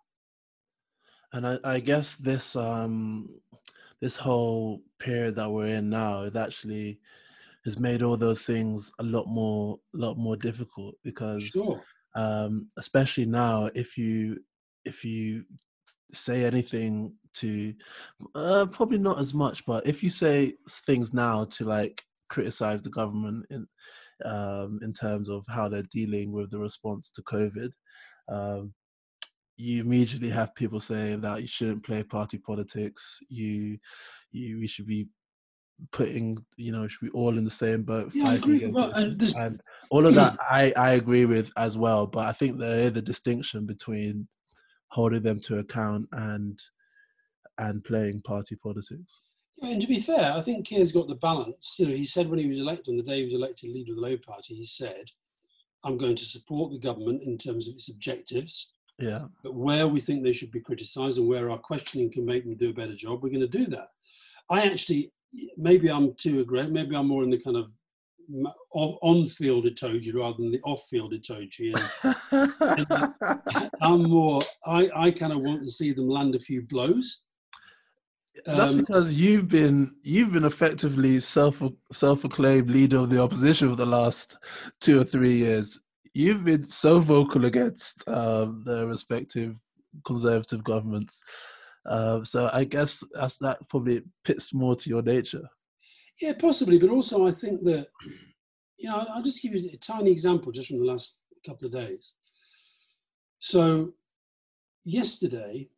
[1.32, 3.28] And I, I guess this um
[4.00, 7.00] this whole period that we're in now it actually
[7.68, 11.80] has made all those things a lot more lot more difficult because Sure.
[12.16, 14.38] um especially now if you
[14.84, 15.44] if you
[16.12, 17.74] say anything to
[18.34, 20.54] uh, probably not as much but if you say
[20.86, 23.66] things now to like criticize the government in
[24.24, 27.70] um in terms of how they're dealing with the response to covid
[28.28, 28.72] um
[29.56, 33.76] you immediately have people saying that you shouldn't play party politics you
[34.32, 35.06] you we should be
[35.92, 38.66] putting you know should be all in the same boat Yeah, I agree.
[38.66, 39.60] Well, and this- and
[39.90, 43.02] all of that i i agree with as well but i think there is a
[43.02, 44.26] distinction between
[44.88, 46.58] holding them to account and
[47.58, 49.20] and playing party politics
[49.62, 51.74] Yeah, and to be fair, I think Keir's got the balance.
[51.78, 53.90] You know, he said when he was elected, on the day he was elected leader
[53.92, 55.04] of the Labour Party, he said,
[55.84, 58.54] I'm going to support the government in terms of its objectives,
[59.00, 62.44] yeah but where we think they should be criticised and where our questioning can make
[62.44, 63.88] them do a better job, we're going to do that.
[64.50, 65.12] I actually,
[65.56, 67.70] maybe I'm too aggressive, maybe I'm more in the kind of
[68.72, 71.72] on- on-field Itoje rather than the off-field Itoje.
[73.50, 77.22] And I'm more, I, I kind of want to see them land a few blows.
[78.46, 81.60] That's Um, because you've been you've been effectively self
[81.90, 84.36] self acclaimed leader of the opposition for the last
[84.80, 85.80] two or three years.
[86.14, 89.56] You've been so vocal against um, the respective
[90.06, 91.22] conservative governments.
[91.86, 95.48] Uh, so I guess that's that probably fits more to your nature.
[96.20, 97.88] Yeah, possibly, but also I think that
[98.76, 101.72] you know I'll just give you a tiny example just from the last couple of
[101.72, 102.14] days.
[103.38, 103.94] So
[104.84, 105.68] yesterday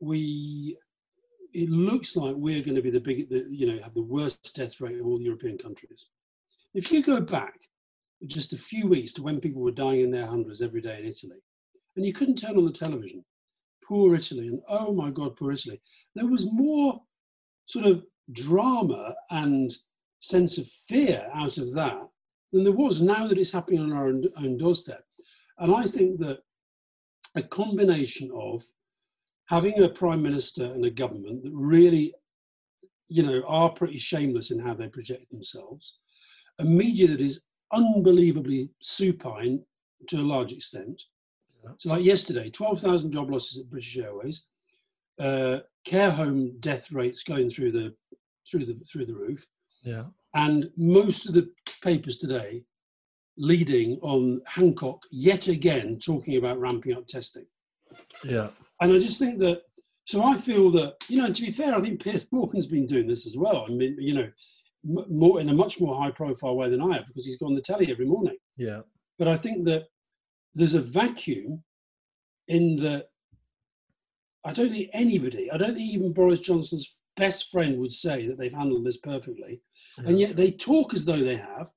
[0.00, 0.76] we
[1.52, 4.54] it looks like we're going to be the big the, you know have the worst
[4.54, 6.06] death rate of all European countries.
[6.74, 7.58] If you go back
[8.26, 11.06] just a few weeks to when people were dying in their hundreds every day in
[11.06, 11.40] Italy,
[11.96, 13.24] and you couldn't turn on the television,
[13.86, 15.80] poor Italy, and oh my God, poor Italy.
[16.14, 17.00] There was more
[17.66, 19.72] sort of drama and
[20.18, 22.08] sense of fear out of that
[22.52, 25.04] than there was now that it's happening on our own, doorstep.
[25.58, 26.40] And I think that
[27.36, 28.64] a combination of
[29.46, 32.14] having a prime minister and a government that really,
[33.08, 35.98] you know, are pretty shameless in how they project themselves,
[36.58, 39.62] a media that is unbelievably supine
[40.08, 41.02] to a large extent.
[41.76, 44.46] So, like yesterday, 12,000 job losses at British Airways,
[45.18, 47.94] uh, care home death rates going through the
[48.50, 49.46] through the through the roof,
[49.84, 51.50] Yeah, and most of the
[51.82, 52.62] papers today
[53.38, 57.44] leading on Hancock yet again talking about ramping up testing.
[58.24, 58.48] yeah,
[58.80, 59.62] And I just think that,
[60.06, 63.06] so I feel that, you know, to be fair, I think Piers Morgan's been doing
[63.06, 63.66] this as well.
[63.68, 64.30] I mean, you know,
[64.88, 67.50] m- more in a much more high profile way than I have because he's gone
[67.50, 68.36] on the telly every morning.
[68.56, 68.80] yeah,
[69.18, 69.84] But I think that
[70.56, 71.62] there's a vacuum
[72.48, 73.06] in the,
[74.44, 78.38] I don't think anybody, I don't think even Boris Johnson's best friend would say that
[78.38, 79.60] they've handled this perfectly.
[79.98, 81.70] And yet they talk as though they have.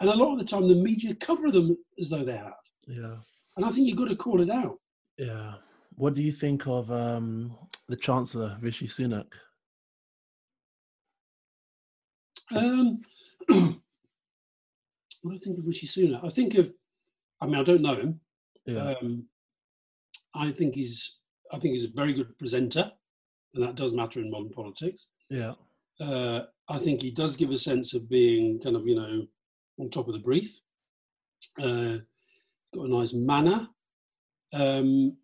[0.00, 2.54] And a lot of the time the media cover them as though they have.
[2.88, 3.16] yeah,
[3.56, 4.78] And I think you've got to call it out.
[5.18, 5.54] yeah.
[5.96, 7.54] What do you think of um,
[7.86, 9.26] the Chancellor Rishi Sunak?
[12.56, 13.02] Um,
[13.48, 13.58] what
[15.22, 16.24] do I think of Rishi Sunak?
[16.24, 16.72] I think of,
[17.42, 18.20] I mean, I don't know him.
[18.66, 18.94] Yeah.
[19.00, 19.26] Um,
[20.34, 21.18] I think he's,
[21.52, 22.90] I think he's a very good presenter,
[23.54, 25.08] and that does matter in modern politics.
[25.30, 25.54] yeah.
[26.00, 29.26] Uh, I think he does give a sense of being kind of, you know,
[29.78, 30.58] on top of the brief.
[31.62, 31.98] Uh,
[32.74, 33.68] got a nice manner.
[34.54, 35.16] Um,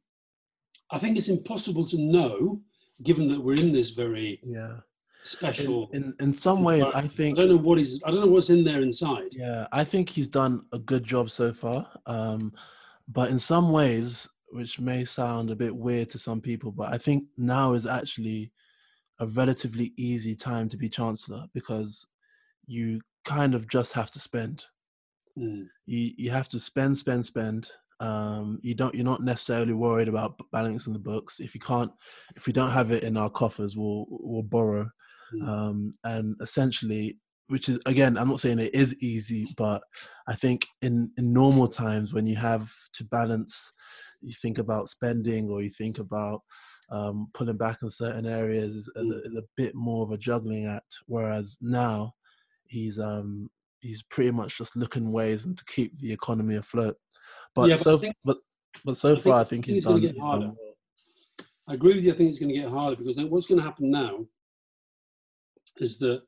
[0.91, 2.61] I think it's impossible to know,
[3.03, 4.81] given that we're in this very Yeah.
[5.23, 5.89] special.
[5.95, 8.01] In, in in some ways, I think I don't know what is.
[8.05, 9.31] I don't know what's in there inside.
[9.33, 11.89] Yeah, I think he's done a good job so far.
[12.07, 12.53] Um,
[13.09, 16.99] but in some ways, which may sound a bit weird to some people, but I
[16.99, 18.53] think now is actually
[19.21, 22.07] a relatively easy time to be chancellor because
[22.67, 24.65] you kind of just have to spend.
[25.39, 25.67] Mm.
[25.87, 27.71] You you have to spend, spend, spend.
[28.01, 28.95] Um, you don't.
[28.95, 31.41] You're not necessarily worried about balancing the books.
[31.41, 31.91] If you can't,
[32.37, 34.89] if we don't have it in our coffers, we'll we'll borrow.
[35.35, 35.49] Mm.
[35.49, 37.19] Um, and essentially,
[37.49, 39.83] which is again, I'm not saying it is easy, but
[40.27, 43.73] I think in in normal times when you have to balance,
[44.21, 46.43] you think about spending or you think about
[46.91, 49.27] um, pulling back in certain areas is a, Mm.
[49.27, 50.97] is a bit more of a juggling act.
[51.07, 52.15] Whereas now,
[52.67, 56.97] he's um he's pretty much just looking ways and to keep the economy afloat.
[57.55, 58.39] But Yeah, but so think- but
[58.85, 60.01] but so I far, I think he's done.
[60.01, 60.57] He's done well.
[61.67, 62.13] I agree with you.
[62.13, 64.27] I think it's going to get harder because what's going to happen now
[65.79, 66.23] is that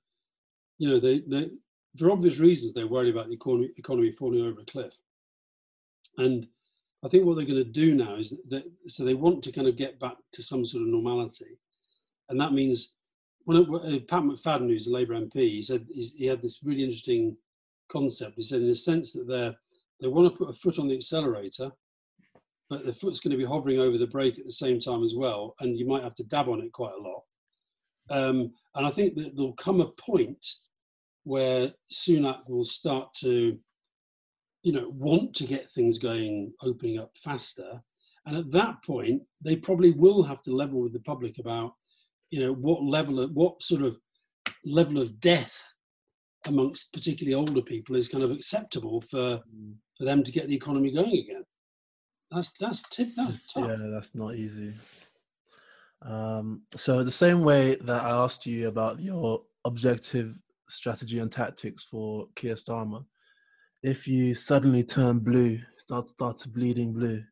[0.80, 1.50] you know they, they
[1.98, 4.94] for obvious reasons they're worried about the economy, economy falling over a cliff,
[6.18, 6.46] and
[7.04, 9.68] I think what they're going to do now is that so they want to kind
[9.68, 11.58] of get back to some sort of normality,
[12.30, 12.94] and that means
[13.44, 16.82] when it, uh, Pat McFadden, who's a Labour MP, he said he had this really
[16.82, 17.36] interesting
[17.92, 18.36] concept.
[18.36, 19.54] He said in a sense that they
[20.00, 21.70] they want to put a foot on the accelerator
[22.70, 25.14] but the foot's going to be hovering over the brake at the same time as
[25.14, 27.24] well, and you might have to dab on it quite a lot.
[28.10, 30.46] Um, and I think that there'll come a point
[31.24, 33.58] where Sunak will start to,
[34.62, 37.80] you know, want to get things going, opening up faster.
[38.26, 41.72] And at that point, they probably will have to level with the public about,
[42.30, 43.96] you know, what level of what sort of
[44.64, 45.58] level of death
[46.46, 49.40] amongst particularly older people is kind of acceptable for
[49.96, 51.44] for them to get the economy going again.
[52.30, 53.08] That's that's tip.
[53.16, 53.68] That's tough.
[53.68, 54.72] yeah, that's not easy.
[56.02, 60.34] Um, so the same way that I asked you about your objective
[60.70, 63.04] strategy and tactics for Keir Starmer,
[63.82, 67.22] if you suddenly turn blue, start start to bleeding blue,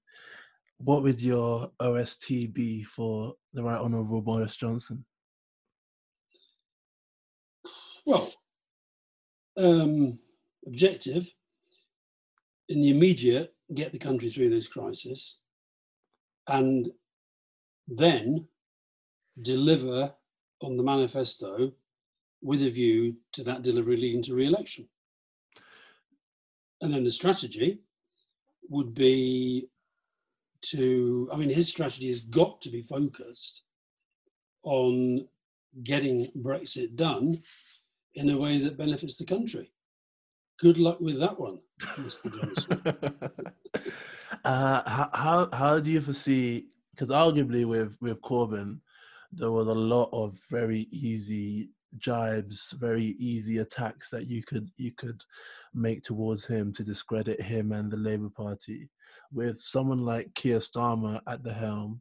[0.78, 5.04] what would your OST be for the Right Honourable Boris Johnson?
[8.06, 8.32] Well,
[9.56, 10.18] um,
[10.66, 11.30] objective
[12.68, 15.38] in the immediate, get the country through this crisis,
[16.46, 16.88] and
[17.86, 18.48] then
[19.42, 20.14] deliver
[20.62, 21.72] on the manifesto
[22.42, 24.88] with a view to that delivery leading to re-election.
[26.80, 27.80] And then the strategy
[28.68, 29.68] would be
[30.62, 33.62] to, I mean, his strategy has got to be focused
[34.64, 35.26] on
[35.82, 37.40] getting Brexit done
[38.14, 39.72] in a way that benefits the country.
[40.58, 42.34] Good luck with that one, Mr.
[42.36, 42.82] Johnson.
[44.44, 46.66] uh, how, how do you foresee?
[46.90, 48.80] Because arguably with with Corbyn,
[49.30, 54.92] there was a lot of very easy jibes, very easy attacks that you could you
[54.92, 55.22] could
[55.74, 58.88] make towards him to discredit him and the Labour Party.
[59.32, 62.00] With someone like Keir Starmer at the helm,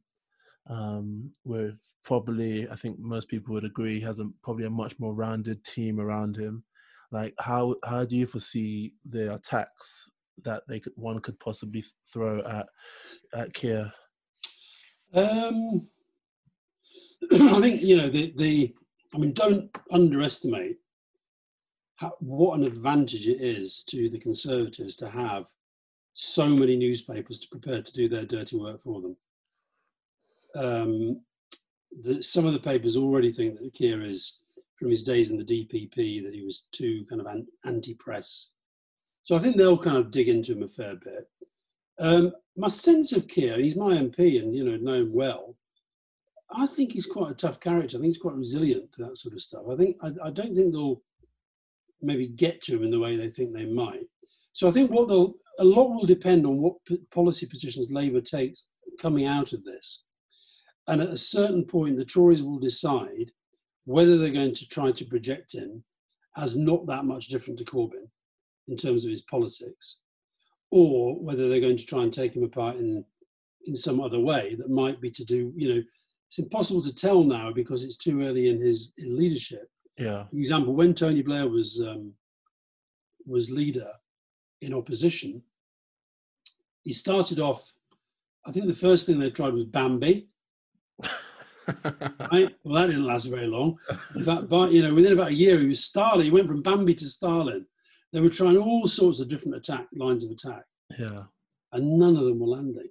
[0.70, 5.14] um, with probably I think most people would agree has a, probably a much more
[5.14, 6.64] rounded team around him.
[7.12, 10.10] Like how how do you foresee the attacks
[10.44, 12.68] that they could one could possibly throw at
[13.34, 13.92] at Keir?
[15.14, 15.88] Um,
[17.32, 18.76] I think you know the the.
[19.14, 20.78] I mean, don't underestimate
[21.96, 25.48] how, what an advantage it is to the Conservatives to have
[26.14, 29.18] so many newspapers to prepare to do their dirty work for them.
[30.56, 31.22] Um,
[32.04, 34.40] the, some of the papers already think that Keir is,
[34.78, 38.52] from his days in the DPP, that he was too kind of an, anti-press.
[39.24, 41.28] So I think they'll kind of dig into him a fair bit.
[42.00, 45.56] Um, my sense of Keir, he's my MP and you know know him well.
[46.52, 47.98] I think he's quite a tough character.
[47.98, 49.64] I think he's quite resilient to that sort of stuff.
[49.72, 51.02] I think I, I don't think they'll
[52.02, 54.06] maybe get to him in the way they think they might.
[54.54, 58.22] So I think what they'll a lot will depend on what p- policy positions Labour
[58.22, 58.66] takes
[59.00, 60.04] coming out of this.
[60.88, 63.32] And at a certain point, the Tories will decide
[63.86, 65.84] whether they're going to try to project him
[66.38, 68.08] as not that much different to Corbyn
[68.68, 70.00] in terms of his politics,
[70.72, 73.04] or whether they're going to try and take him apart in
[73.66, 75.84] in some other way that might be to do, you know,
[76.28, 79.70] it's impossible to tell now because it's too early in his in leadership.
[79.98, 82.14] Yeah, For example, when Tony Blair was um,
[83.26, 83.92] was leader,
[84.62, 85.42] in opposition,
[86.84, 87.74] he started off.
[88.46, 90.28] I think the first thing they tried was Bambi.
[92.32, 92.56] right?
[92.64, 93.78] Well, that didn't last very long.
[94.24, 96.24] But, but, you know, within about a year, he was Stalin.
[96.24, 97.66] He went from Bambi to Stalin.
[98.14, 100.64] They were trying all sorts of different attack lines of attack,
[100.98, 101.24] Yeah.
[101.74, 102.88] and none of them were landing.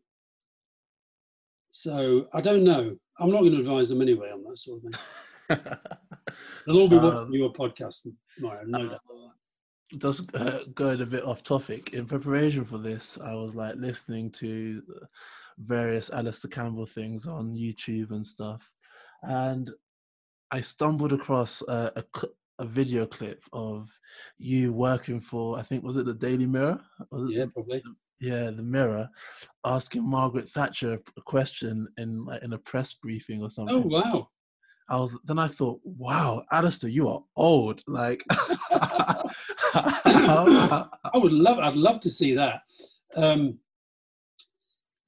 [1.70, 2.96] So I don't know.
[3.18, 5.00] I'm not going to advise them anyway on that sort of thing.
[6.66, 8.06] They'll all be watching Um, your podcast
[8.36, 9.00] tomorrow, no doubt.
[9.98, 14.28] just uh, going a bit off topic in preparation for this i was like listening
[14.32, 14.82] to
[15.58, 18.68] various Alastair campbell things on youtube and stuff
[19.22, 19.70] and
[20.50, 22.04] i stumbled across a, a,
[22.58, 23.88] a video clip of
[24.38, 26.80] you working for i think was it the daily mirror
[27.12, 27.82] it Yeah, the- probably.
[28.20, 29.08] Yeah the mirror
[29.64, 34.28] asking margaret thatcher a question in like in a press briefing or something Oh wow!
[34.88, 37.82] I was then I thought, wow, Alastair, you are old.
[37.88, 38.22] Like
[39.74, 41.58] I would love.
[41.58, 42.62] I'd love to see that.
[43.16, 43.58] Um,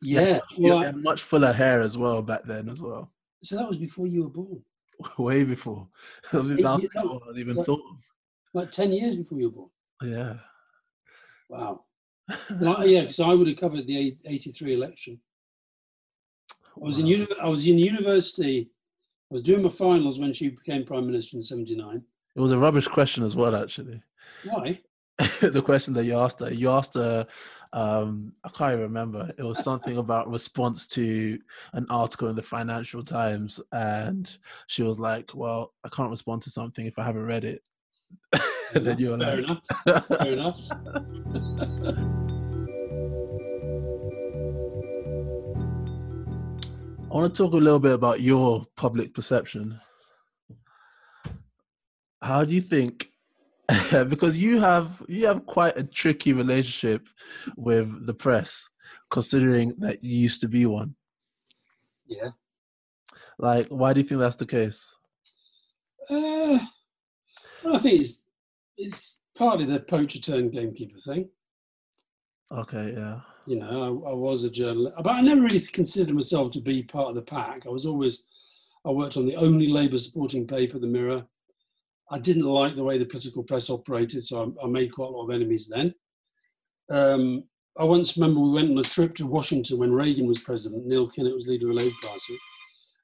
[0.03, 0.41] yeah.
[0.57, 3.13] you Well, much fuller hair as well back then as well.
[3.43, 4.63] so that was before you were born,
[5.19, 5.89] Way before.
[6.33, 7.67] I mean, Eight that's years- not what I even What?
[7.67, 7.83] thought
[8.55, 9.71] like ten years before you were born.
[10.03, 10.35] Yeah.
[11.49, 11.85] Wow.
[12.29, 15.20] Yeah, because I would have covered the '83 election.
[16.76, 18.70] I was in uni- I was in university.
[19.31, 22.03] I was doing my finals when she became prime minister in '79.
[22.37, 24.01] It was a rubbish question as well, actually.
[24.45, 24.81] Why?
[25.41, 27.26] the question that you asked her, you asked her,
[27.72, 29.33] um, I can't even remember.
[29.37, 31.39] It was something about response to
[31.72, 34.37] an article in the Financial Times, and
[34.68, 37.62] she was like, "Well, I can't respond to something if I haven't read it."
[38.75, 40.07] and then you were Fair like, enough.
[40.19, 40.61] Fair enough.
[47.11, 49.81] I want to talk a little bit about your public perception.
[52.21, 53.09] How do you think?
[54.09, 57.09] because you have you have quite a tricky relationship
[57.57, 58.69] with the press,
[59.11, 60.95] considering that you used to be one.
[62.07, 62.31] Yeah.
[63.39, 64.95] Like, why do you think that's the case?
[66.11, 66.59] Uh,
[67.66, 68.23] I think it's
[68.79, 71.29] it's partly the poacher turned gamekeeper thing.
[72.51, 76.51] Okay, yeah, You know, I, I was a journalist, but I never really considered myself
[76.53, 77.66] to be part of the pack.
[77.66, 78.24] I was always,
[78.87, 81.26] I worked on the only Labour supporting paper, The Mirror.
[82.11, 85.12] I didn't like the way the political press operated, so I, I made quite a
[85.12, 85.95] lot of enemies then.
[86.91, 87.45] Um,
[87.79, 90.87] I once remember we went on a trip to Washington when Reagan was president.
[90.87, 92.39] Neil Kinnock was leader of the Labour Party.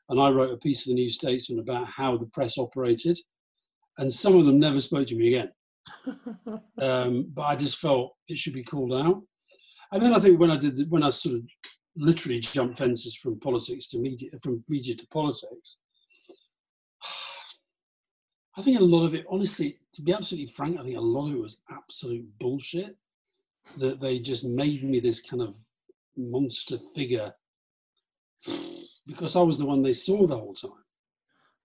[0.09, 3.18] And I wrote a piece for the New Statesman about how the press operated.
[3.99, 5.51] And some of them never spoke to me again.
[6.80, 9.22] Um, but I just felt it should be called out.
[9.93, 11.43] And then I think when I did, the, when I sort of
[11.97, 15.78] literally jumped fences from politics to media, from media to politics,
[18.57, 21.28] I think a lot of it, honestly, to be absolutely frank, I think a lot
[21.28, 22.97] of it was absolute bullshit.
[23.78, 25.55] That they just made me this kind of
[26.18, 27.32] monster figure
[29.07, 30.70] because I was the one they saw the whole time.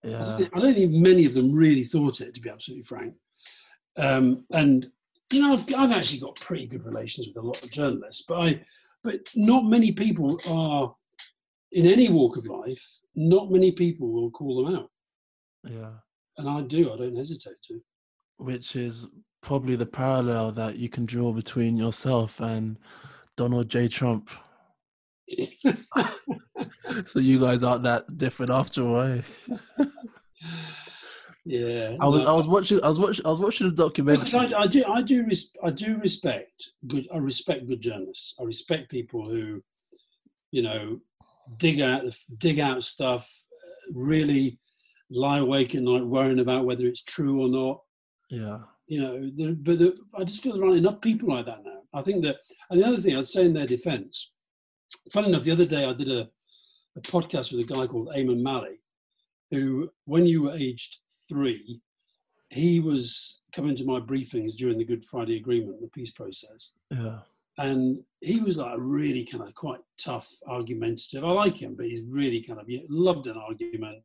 [0.03, 3.13] Yeah, I don't think many of them really thought it, to be absolutely frank.
[3.98, 4.88] Um, and
[5.32, 8.40] you know, I've, I've actually got pretty good relations with a lot of journalists, but
[8.40, 8.62] I,
[9.04, 10.96] but not many people are
[11.72, 12.84] in any walk of life.
[13.16, 14.90] Not many people will call them out,
[15.64, 15.92] yeah.
[16.38, 16.92] and I do.
[16.94, 17.82] I don't hesitate to.
[18.38, 19.08] Which is
[19.42, 22.78] probably the parallel that you can draw between yourself and
[23.36, 23.88] Donald J.
[23.88, 24.30] Trump.
[27.06, 29.20] so you guys aren't that different after all.
[31.50, 34.39] Yeah, I was no, I was watching I was watching I was watching a documentary.
[34.39, 37.08] I, I do, I do, res- I do respect good.
[37.12, 38.36] I respect good journalists.
[38.39, 39.64] I respect people who,
[40.52, 41.00] you know,
[41.58, 42.04] dig out
[42.38, 43.28] dig out stuff,
[43.91, 44.60] really
[45.10, 47.82] lie awake at night worrying about whether it's true or not.
[48.30, 51.64] Yeah, You know, there, but there, I just feel there aren't enough people like that
[51.66, 51.80] now.
[51.95, 52.38] I think that,
[52.70, 54.34] and the other thing I'd say in their defence,
[55.12, 56.30] funny enough, the other day I did a,
[56.95, 58.82] a podcast with a guy called Eamonn Mallie,
[59.50, 61.00] who, when you were aged
[61.30, 61.80] three,
[62.50, 66.72] he was coming to my briefings during the Good Friday Agreement, the peace process.
[66.90, 67.20] yeah,
[67.58, 71.24] And he was like a really kind of quite tough, argumentative.
[71.24, 74.04] I like him, but he's really kind of he loved an argument,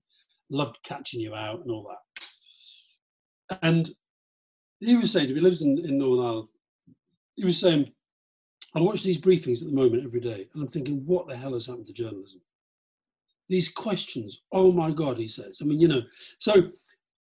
[0.51, 3.59] loved catching you out and all that.
[3.62, 3.91] And
[4.81, 6.49] he was saying to me, he lives in, in Northern Ireland,
[7.37, 7.91] he was saying,
[8.75, 11.55] I watch these briefings at the moment every day, and I'm thinking, what the hell
[11.55, 12.41] has happened to journalism?
[13.49, 15.59] These questions, oh my God, he says.
[15.61, 16.03] I mean, you know,
[16.39, 16.70] so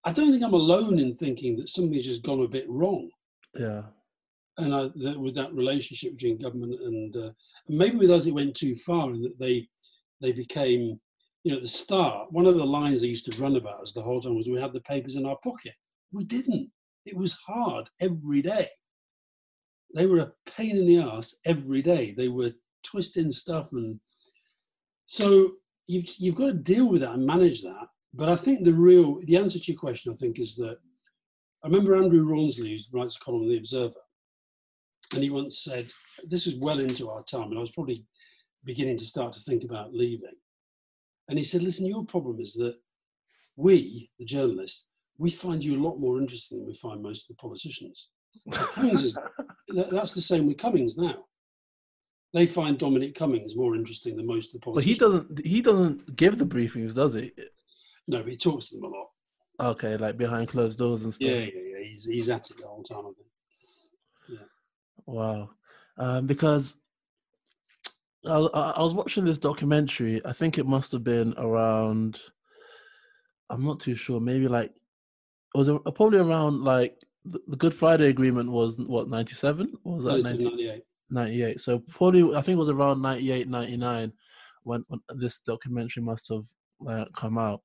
[0.09, 3.11] I don't think I'm alone in thinking that something's just gone a bit wrong.
[3.55, 3.83] Yeah,
[4.57, 7.31] and I, that with that relationship between government and, uh,
[7.69, 9.69] and maybe with us it went too far in that they
[10.23, 10.99] they became
[11.45, 13.93] you know at the start one of the lines they used to run about us
[13.93, 15.75] the whole time was we had the papers in our pocket.
[16.11, 16.71] We didn't.
[17.05, 18.71] It was hard every day.
[19.95, 22.13] They were a pain in the ass every day.
[22.13, 22.53] They were
[22.83, 24.01] twisting stuff, and
[25.05, 25.53] so
[25.87, 27.89] you've you've got to deal with that and manage that.
[28.19, 30.79] But I think the real the answer to your question, I think, is that
[31.63, 33.95] I remember Andrew Rawnsley, who writes a column in the Observer,
[35.15, 35.91] and he once said,
[36.25, 38.05] this was well into our time, and I was probably
[38.65, 40.35] beginning to start to think about leaving.
[41.29, 42.75] And he said, listen, your problem is that
[43.57, 44.87] we, the journalists,
[45.19, 48.09] we find you a lot more interesting than we find most of the politicians.
[48.53, 49.17] Cummings is,
[49.69, 51.25] that's the same with Cummings now.
[52.35, 54.99] They find Dominic Cummings more interesting than most of the politicians.
[54.99, 55.47] But he doesn't.
[55.47, 57.33] He doesn't give the briefings, does he?
[58.09, 59.09] No, but he talks to them a lot.
[59.61, 61.29] Okay, like behind closed doors and stuff.
[61.29, 61.85] Yeah, yeah, yeah.
[61.85, 62.99] He's he's at it the whole time.
[62.99, 63.27] I think.
[64.29, 64.47] Yeah.
[65.07, 65.51] Wow,
[65.99, 66.79] um, because
[68.27, 70.21] I, I was watching this documentary.
[70.25, 72.21] I think it must have been around.
[73.51, 74.21] I'm not too sure.
[74.21, 79.73] Maybe like it was a, probably around like the Good Friday Agreement was what 97
[79.85, 80.83] or was that 98?
[81.11, 81.61] 98.
[81.61, 84.13] So probably I think it was around 98, 99
[84.65, 86.45] when, when this documentary must have
[86.89, 87.63] uh, come out,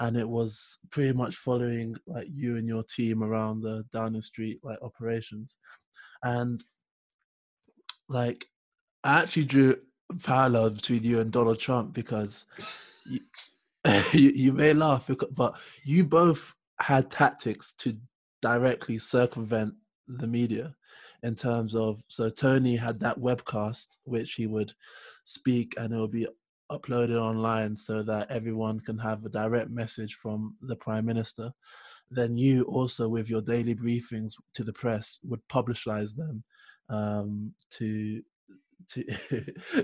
[0.00, 4.60] and it was pretty much following like you and your team around the Downing Street
[4.62, 5.58] like operations,
[6.22, 6.62] and
[8.08, 8.46] like
[9.02, 9.76] I actually drew
[10.22, 12.46] parallels between you and Donald Trump because
[13.06, 13.20] you,
[14.12, 17.96] you, you may laugh, but you both had tactics to
[18.42, 19.74] directly circumvent
[20.06, 20.74] the media
[21.22, 24.74] in terms of so Tony had that webcast which he would
[25.24, 26.26] speak and it would be
[26.70, 31.52] uploaded online so that everyone can have a direct message from the prime minister
[32.10, 36.42] then you also with your daily briefings to the press would publicize them
[36.88, 38.22] um, to
[38.88, 39.04] to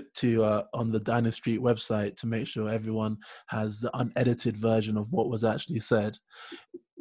[0.15, 3.17] to uh, on the Downing Street website to make sure everyone
[3.47, 6.17] has the unedited version of what was actually said.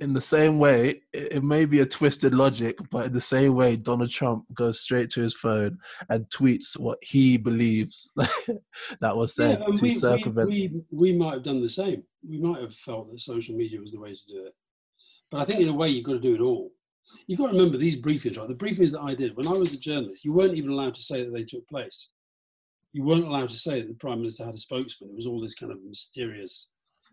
[0.01, 3.55] In the same way, it, it may be a twisted logic, but in the same
[3.55, 5.79] way, Donald Trump goes straight to his phone
[6.09, 10.49] and tweets what he believes that was said yeah, to we, circumvent.
[10.49, 12.03] We, we, we might have done the same.
[12.29, 14.55] We might have felt that social media was the way to do it.
[15.31, 16.73] But I think in a way, you've got to do it all
[17.27, 18.49] you've got to remember these briefings, right?
[18.49, 21.03] The briefings that I did when I was a journalist, you weren't even allowed to
[21.03, 22.09] say that they took place.
[22.93, 25.11] You weren't allowed to say that the prime minister had a spokesman.
[25.11, 26.71] It was all this kind of mysterious.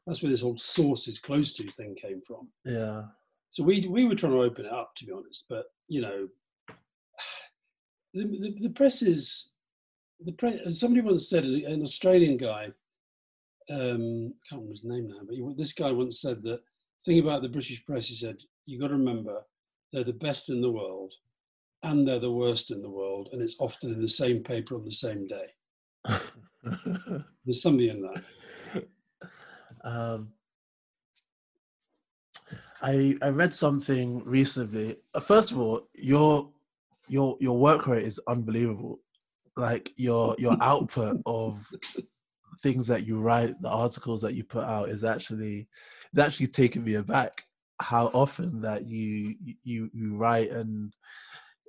[0.07, 2.47] That's where this whole sources close to thing came from.
[2.65, 3.03] Yeah.
[3.49, 5.45] So we we were trying to open it up, to be honest.
[5.49, 6.27] But you know,
[8.13, 9.49] the the, the press is
[10.21, 10.79] the press.
[10.79, 12.71] Somebody once said an Australian guy.
[13.69, 16.61] Um, I can't remember his name now, but he, this guy once said that
[17.03, 18.07] thing about the British press.
[18.07, 19.41] He said you got to remember
[19.91, 21.13] they're the best in the world
[21.83, 24.85] and they're the worst in the world, and it's often in the same paper on
[24.85, 25.47] the same day.
[27.45, 28.23] There's something in that.
[29.87, 30.33] Um,
[32.81, 34.97] I I read something recently.
[35.13, 36.49] Uh, first of all, your
[37.07, 38.99] your your work rate is unbelievable.
[39.55, 41.65] Like your your output of
[42.61, 45.67] things that you write, the articles that you put out is actually
[46.11, 47.43] it's actually taken me aback
[47.79, 50.91] how often that you you you write and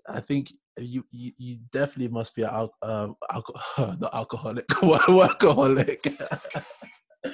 [0.09, 6.19] I think you you, you definitely must be an al- uh, alcohol, the alcoholic workaholic.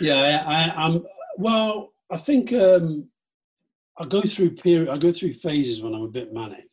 [0.00, 1.04] Yeah, I, I, am
[1.38, 1.92] well.
[2.10, 3.08] I think um,
[3.98, 4.88] I go through period.
[4.88, 6.68] I go through phases when I'm a bit manic,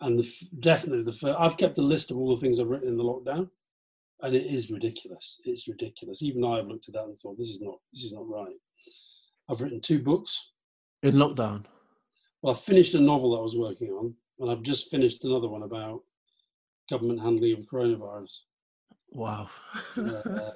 [0.00, 2.88] and the, definitely the first, I've kept a list of all the things I've written
[2.88, 3.48] in the lockdown,
[4.22, 5.40] and it is ridiculous.
[5.44, 6.22] It's ridiculous.
[6.22, 8.56] Even I've looked at that and thought this is not this is not right.
[9.48, 10.52] I've written two books
[11.02, 11.64] in lockdown?
[12.42, 15.48] Well, I finished a novel that I was working on, and I've just finished another
[15.48, 16.02] one about
[16.90, 18.40] government handling of coronavirus.
[19.10, 19.50] Wow.
[19.96, 20.50] uh,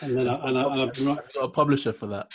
[0.00, 2.32] and then I, and, I, and I've got a publisher for that.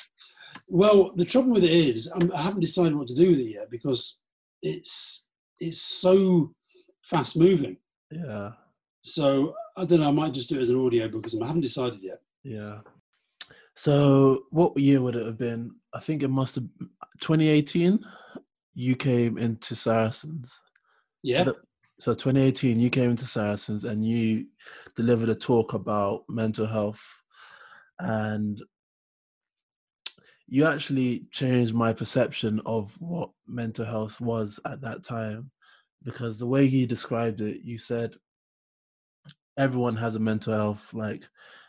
[0.68, 3.40] Well, the trouble with it is I'm, I have not decided what to do with
[3.40, 4.20] it yet because
[4.62, 5.28] it's
[5.60, 6.54] it's so
[7.02, 7.78] fast moving.
[8.10, 8.52] Yeah.
[9.02, 10.10] So I don't know.
[10.10, 12.22] I might just do it as an audio book because I haven't decided yet.
[12.44, 12.80] Yeah.
[13.76, 15.72] So what year would it have been?
[15.94, 16.66] I think it must have
[17.22, 18.00] 2018.
[18.74, 20.60] You came into Saracens.
[21.24, 21.50] Yeah.
[22.00, 24.48] So 2018, you came into Saracens and you
[24.96, 27.02] delivered a talk about mental health,
[28.02, 28.62] and
[30.48, 35.52] you actually changed my perception of what mental health was at that time,
[36.04, 38.16] because the way you described it, you said
[39.58, 40.94] everyone has a mental health.
[40.94, 41.28] Like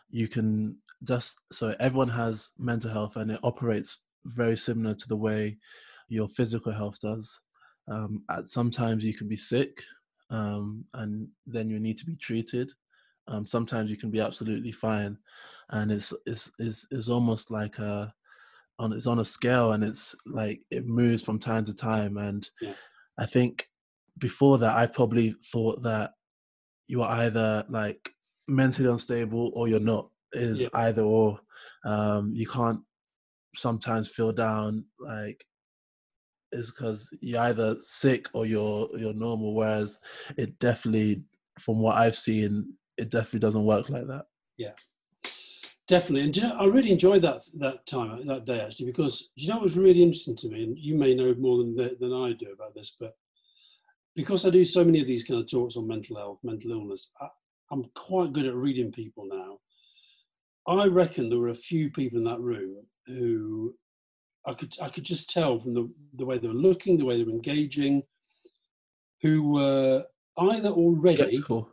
[0.09, 5.17] you can just so everyone has mental health and it operates very similar to the
[5.17, 5.57] way
[6.09, 7.39] your physical health does.
[7.87, 9.83] Um, at sometimes you can be sick,
[10.29, 12.71] um, and then you need to be treated.
[13.27, 15.17] Um, sometimes you can be absolutely fine,
[15.69, 18.13] and it's it's it's, it's almost like a
[18.79, 22.17] on it's on a scale, and it's like it moves from time to time.
[22.17, 22.73] And yeah.
[23.17, 23.67] I think
[24.17, 26.11] before that, I probably thought that
[26.87, 28.11] you are either like
[28.47, 30.09] mentally unstable or you're not.
[30.33, 30.69] Is Yeah.
[30.73, 31.39] either or.
[31.85, 32.79] Um, you can't
[33.55, 35.45] sometimes feel down like
[36.53, 39.53] is because you're either sick or you're you're normal.
[39.53, 39.99] Whereas
[40.37, 41.23] it definitely,
[41.59, 44.25] from what I've seen, it definitely doesn't work like that.
[44.57, 44.73] Yeah,
[45.87, 49.43] definitely, and you know, I really enjoyed that that time that day actually because do
[49.43, 52.13] you know what was really interesting to me, and you may know more than than
[52.13, 53.15] I do about this, but
[54.15, 57.11] because I do so many of these kind of talks on mental health, mental illness,
[57.19, 57.27] I,
[57.71, 59.57] I'm quite good at reading people now.
[60.67, 63.73] I reckon there were a few people in that room who
[64.45, 67.17] I could I could just tell from the the way they were looking, the way
[67.17, 68.03] they were engaging,
[69.21, 70.05] who were
[70.37, 71.69] either already Skeptical.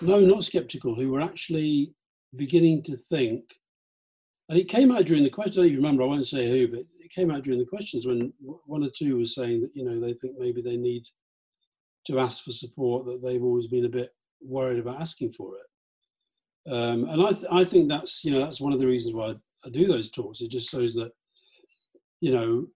[0.00, 1.92] No, not skeptical, who were actually
[2.36, 3.44] beginning to think,
[4.48, 5.60] and it came out during the question.
[5.60, 6.02] I don't even remember.
[6.02, 8.32] I won't say who, but it came out during the questions when
[8.66, 11.04] one or two was saying that you know they think maybe they need
[12.06, 16.72] to ask for support that they've always been a bit worried about asking for it.
[16.72, 19.28] Um, and I, th- I think that's you know that's one of the reasons why
[19.28, 19.34] I,
[19.64, 20.40] I do those talks.
[20.40, 21.12] It just shows that
[22.20, 22.66] you know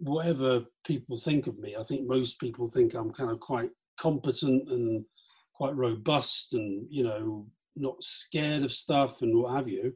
[0.00, 4.68] whatever people think of me, I think most people think I'm kind of quite competent
[4.70, 5.04] and
[5.60, 7.46] quite robust and you know
[7.76, 9.92] not scared of stuff and what have you.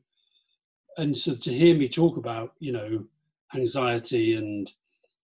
[0.99, 3.07] And so to hear me talk about you know
[3.55, 4.71] anxiety and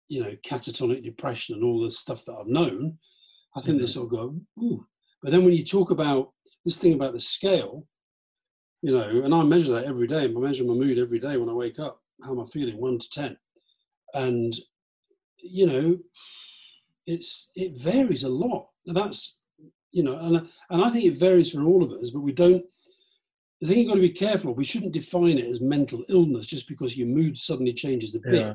[0.08, 2.96] you know catatonic depression and all the stuff that i've known
[3.56, 3.88] i think they Mhm.
[3.96, 4.86] sort of go ooh.
[5.22, 6.32] But then when you talk about
[6.64, 7.86] this thing about the scale
[8.80, 10.24] you know and i measure that every day.
[10.24, 12.78] I measure my mood every day when i wake up how am i feeling?
[12.80, 13.36] 1 to 10
[14.14, 14.54] and
[15.38, 15.98] you know
[17.06, 18.68] it's it varies a lot.
[18.86, 19.41] And that's
[19.92, 22.64] you know and, and i think it varies for all of us but we don't
[23.60, 26.68] the thing you've got to be careful we shouldn't define it as mental illness just
[26.68, 28.54] because your mood suddenly changes a bit Yeah.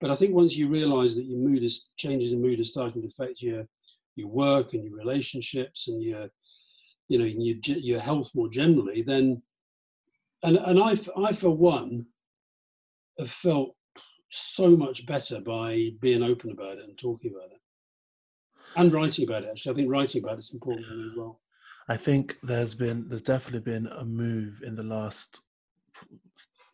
[0.00, 3.02] but i think once you realize that your mood is changes in mood are starting
[3.02, 3.66] to affect your
[4.16, 6.28] your work and your relationships and your
[7.08, 9.40] you know your, your health more generally then
[10.42, 12.06] and and I I for one
[13.18, 13.74] have felt
[14.30, 17.60] so much better by being open about it and talking about it
[18.76, 21.40] and writing about it actually i think writing about it's important me as well
[21.88, 25.42] I think there's been there's definitely been a move in the last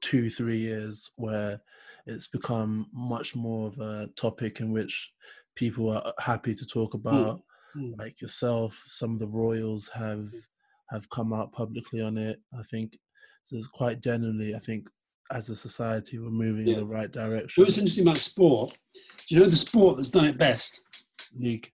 [0.00, 1.60] two three years where
[2.06, 5.12] it's become much more of a topic in which
[5.54, 7.42] people are happy to talk about.
[7.76, 7.98] Mm.
[7.98, 10.30] Like yourself, some of the royals have
[10.90, 12.40] have come out publicly on it.
[12.58, 12.98] I think
[13.44, 13.56] so.
[13.56, 14.54] It's quite generally.
[14.54, 14.88] I think
[15.30, 17.62] as a society, we're moving in the right direction.
[17.62, 18.76] what's interesting about sport
[19.26, 20.82] do you know the sport that's done it best
[21.38, 21.72] League,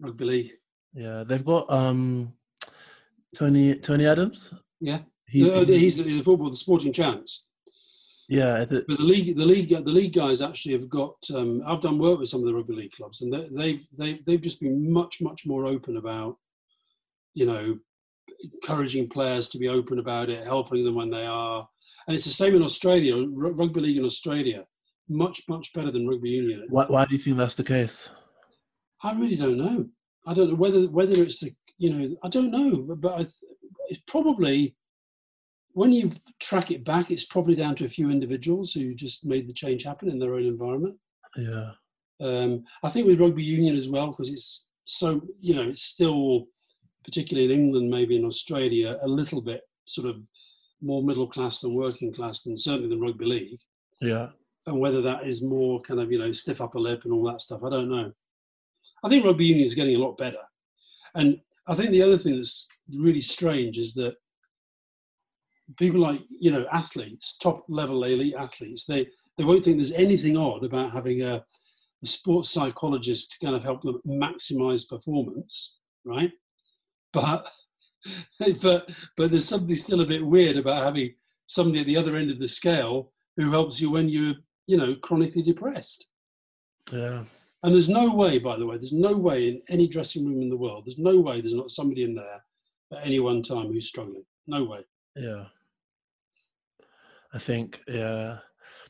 [0.00, 0.52] rugby league
[0.94, 2.32] yeah, they've got um
[3.34, 4.52] Tony Tony Adams.
[4.80, 7.48] yeah He's, Uh, he's the, the football the sporting chance
[8.28, 11.14] yeah, I thi- But the league, the league, the league guys actually have got.
[11.32, 14.24] Um, I've done work with some of the rugby league clubs, and they, they've they've
[14.26, 16.36] they've just been much much more open about,
[17.34, 17.78] you know,
[18.54, 21.68] encouraging players to be open about it, helping them when they are.
[22.08, 23.14] And it's the same in Australia.
[23.14, 24.64] R- rugby league in Australia,
[25.08, 26.66] much much better than rugby union.
[26.68, 28.10] why, why do you think that's the case?
[29.02, 29.86] I really don't know.
[30.26, 33.42] I don't know whether whether it's the you know I don't know, but, I, th-
[33.88, 34.74] it's probably
[35.72, 39.46] when you track it back, it's probably down to a few individuals who just made
[39.46, 40.96] the change happen in their own environment.
[41.36, 41.72] Yeah,
[42.18, 46.46] Um, I think with rugby union as well, because it's so you know it's still,
[47.04, 50.16] particularly in England, maybe in Australia, a little bit sort of
[50.80, 53.58] more middle class than working class than certainly than rugby league.
[54.00, 54.28] yeah.
[54.66, 57.40] And whether that is more kind of you know stiff upper lip and all that
[57.40, 58.12] stuff, I don't know.
[59.04, 60.42] I think rugby union is getting a lot better,
[61.14, 64.14] and I think the other thing that's really strange is that
[65.78, 70.36] people like you know athletes, top level elite athletes, they they won't think there's anything
[70.36, 71.44] odd about having a,
[72.02, 76.32] a sports psychologist to kind of help them maximize performance, right?
[77.12, 77.50] But
[78.62, 81.14] but but there's something still a bit weird about having
[81.46, 84.34] somebody at the other end of the scale who helps you when you're
[84.66, 86.06] you know chronically depressed.
[86.92, 87.24] Yeah,
[87.62, 90.50] And there's no way, by the way, there's no way in any dressing room in
[90.50, 92.44] the world, there's no way there's not somebody in there
[92.92, 94.24] at any one time who's struggling.
[94.46, 94.84] No way.
[95.16, 95.46] yeah.
[97.32, 98.38] I think yeah,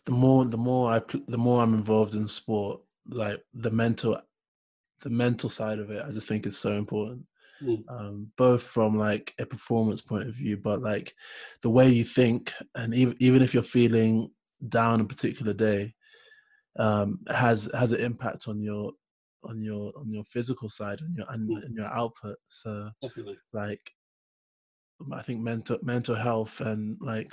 [0.04, 4.20] the more the more I the more I'm involved in sport, like the mental,
[5.00, 7.24] the mental side of it, I just think is so important.
[7.60, 7.82] Mm.
[7.88, 11.14] Um, both from like a performance point of view, but like
[11.62, 14.30] the way you think, and even even if you're feeling
[14.68, 15.94] down a particular day,
[16.78, 18.92] um, has has an impact on your
[19.44, 21.64] on your on your physical side and your and, Mm.
[21.64, 22.36] and your output.
[22.48, 23.38] So Definitely.
[23.52, 23.80] like
[25.12, 27.32] I think mental mental health and like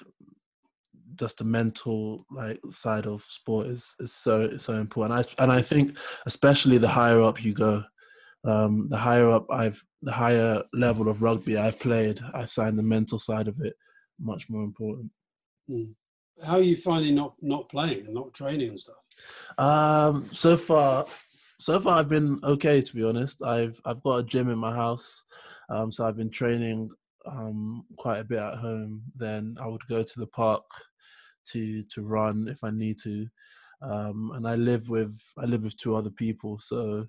[1.15, 5.19] just the mental like side of sport is is so so important.
[5.37, 7.83] I and I think especially the higher up you go,
[8.45, 12.83] um, the higher up I've, the higher level of rugby I've played, I find the
[12.83, 13.75] mental side of it
[14.19, 15.11] much more important.
[15.69, 15.95] Mm.
[16.43, 19.02] How are you finding not not playing and not training and stuff?
[19.57, 21.05] Um, so far,
[21.59, 23.43] so far I've been okay to be honest.
[23.43, 25.23] I've I've got a gym in my house,
[25.69, 26.89] um, so I've been training
[27.25, 29.03] um, quite a bit at home.
[29.15, 30.63] Then I would go to the park
[31.51, 33.27] to to run if I need to,
[33.81, 37.05] um, and I live with I live with two other people, so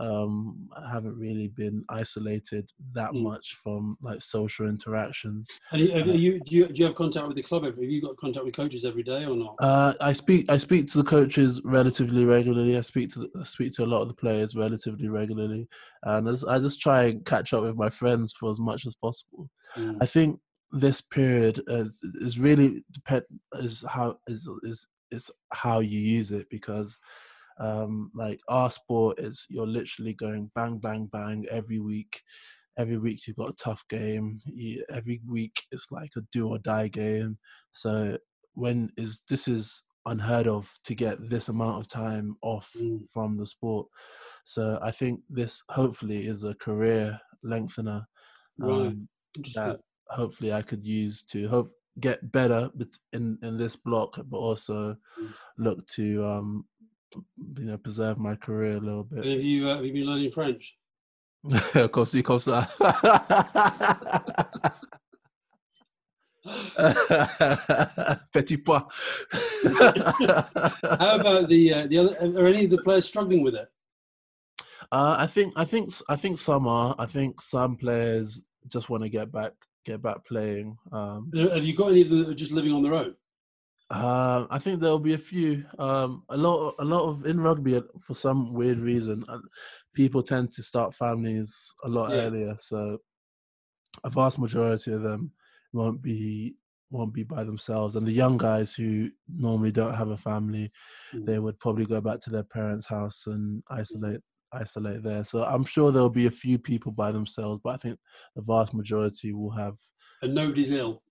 [0.00, 3.22] um, I haven't really been isolated that mm.
[3.22, 5.48] much from like social interactions.
[5.72, 7.64] And you, uh, you, do, you, do you have contact with the club?
[7.64, 9.56] Have you got contact with coaches every day or not?
[9.60, 12.78] Uh, I speak I speak to the coaches relatively regularly.
[12.78, 15.68] I speak to the, I speak to a lot of the players relatively regularly,
[16.04, 18.94] and as, I just try and catch up with my friends for as much as
[18.94, 19.50] possible.
[19.76, 19.98] Mm.
[20.00, 20.40] I think
[20.72, 23.24] this period is, is really depend
[23.54, 26.98] is how is is is how you use it because
[27.60, 32.22] um, like our sport is you're literally going bang, bang, bang every week.
[32.78, 34.40] Every week you've got a tough game.
[34.46, 37.38] You, every week it's like a do or die game.
[37.72, 38.16] So
[38.54, 43.00] when is this is unheard of to get this amount of time off mm.
[43.12, 43.86] from the sport.
[44.44, 48.06] So I think this hopefully is a career lengthener
[48.62, 49.54] um, right.
[49.54, 52.70] that hopefully I could use to hope get better
[53.12, 55.34] in in this block, but also mm.
[55.58, 56.64] look to um,
[57.14, 59.24] you know preserve my career a little bit.
[59.24, 60.76] And have you uh, have you been learning French?
[61.92, 62.68] comme si, comme ça.
[68.32, 68.86] Petit pas.
[70.98, 72.38] How about the uh, the other?
[72.38, 73.68] Are any of the players struggling with it?
[74.92, 76.94] Uh, I think I think I think some are.
[76.98, 79.52] I think some players just want to get back
[79.84, 80.76] get back playing.
[80.92, 83.14] Um, have you got any of them that are just living on their own?
[83.90, 85.64] Uh, I think there'll be a few.
[85.78, 89.38] Um, a lot, a lot of in rugby uh, for some weird reason, uh,
[89.94, 92.22] people tend to start families a lot yeah.
[92.22, 92.54] earlier.
[92.58, 92.98] So
[94.04, 95.32] a vast majority of them
[95.72, 96.54] won't be
[96.92, 100.70] won't be by themselves, and the young guys who normally don't have a family,
[101.12, 101.26] mm.
[101.26, 104.20] they would probably go back to their parents' house and isolate
[104.52, 105.24] isolate there.
[105.24, 107.98] So I'm sure there'll be a few people by themselves, but I think
[108.36, 109.74] the vast majority will have.
[110.22, 111.02] And nobody's ill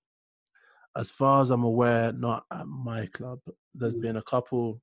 [0.97, 3.39] as far as I'm aware, not at my club.
[3.73, 4.01] There's mm.
[4.01, 4.81] been a couple.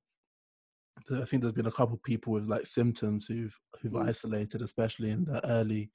[1.11, 4.07] I think there's been a couple people with like symptoms who've who've mm.
[4.07, 5.91] isolated, especially in the early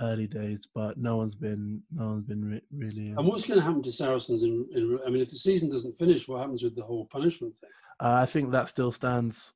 [0.00, 0.66] early days.
[0.74, 3.12] But no one's been no one's been re- really.
[3.12, 4.42] Um, and what's going to happen to Saracens?
[4.42, 7.56] In, in, I mean, if the season doesn't finish, what happens with the whole punishment
[7.56, 7.70] thing?
[8.00, 9.52] Uh, I think that still stands.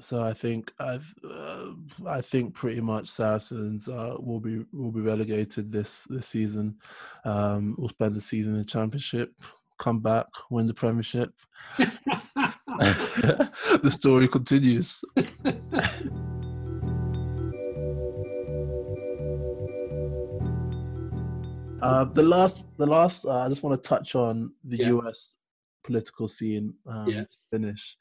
[0.00, 1.66] So I think I've, uh,
[2.06, 6.76] I think pretty much Saracens uh, will be will be relegated this this season.
[7.24, 9.40] Um, we'll spend the season in the Championship,
[9.78, 11.32] come back, win the Premiership.
[13.78, 15.04] the story continues.
[21.80, 23.26] uh, the last, the last.
[23.26, 24.88] Uh, I just want to touch on the yeah.
[24.88, 25.38] U.S.
[25.84, 26.74] political scene.
[26.84, 27.24] Um, yeah.
[27.52, 27.96] Finish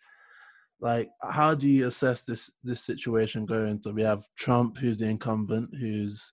[0.84, 5.06] like how do you assess this this situation going so we have trump who's the
[5.08, 6.32] incumbent who's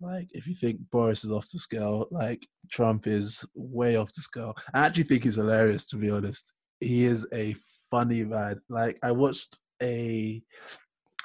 [0.00, 4.22] like if you think boris is off the scale like trump is way off the
[4.22, 4.54] scale.
[4.72, 6.52] I actually think he's hilarious to be honest.
[6.80, 7.54] He is a
[7.90, 8.60] funny man.
[8.68, 10.42] Like i watched a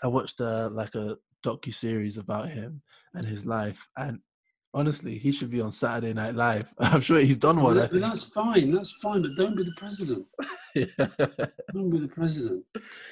[0.03, 2.81] i watched a like a docu series about him
[3.13, 4.19] and his life and
[4.73, 6.73] honestly, he should be on Saturday Night Live.
[6.79, 7.75] I'm sure he's done one.
[7.75, 8.71] Well, that's fine.
[8.71, 10.25] That's fine, but don't be the president.
[10.75, 10.85] yeah.
[11.73, 12.63] Don't be the president.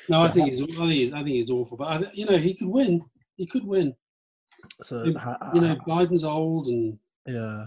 [0.09, 0.61] No, so I think he's.
[0.61, 1.13] I think he's.
[1.13, 1.77] I think he's awful.
[1.77, 3.01] But I, you know, he could win.
[3.35, 3.95] He could win.
[4.83, 7.65] So you know, Biden's old and yeah.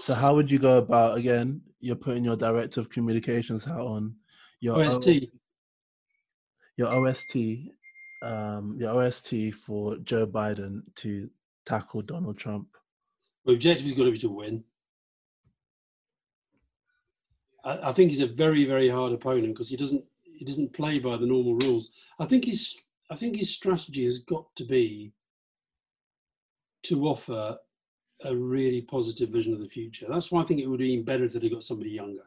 [0.00, 1.60] So how would you go about again?
[1.80, 4.14] You're putting your director of communications hat on.
[4.60, 5.08] Your OST.
[5.08, 5.32] OST
[6.78, 7.36] your OST.
[8.22, 11.28] Um, your OST for Joe Biden to
[11.68, 12.68] tackle Donald Trump?
[13.44, 14.64] The objective is got to be to win.
[17.64, 20.98] I, I think he's a very, very hard opponent because he doesn't he doesn't play
[21.00, 21.90] by the normal rules.
[22.18, 22.78] I think his
[23.10, 25.12] I think his strategy has got to be
[26.84, 27.58] to offer
[28.24, 30.06] a really positive vision of the future.
[30.08, 32.22] That's why I think it would be even better if they got somebody younger.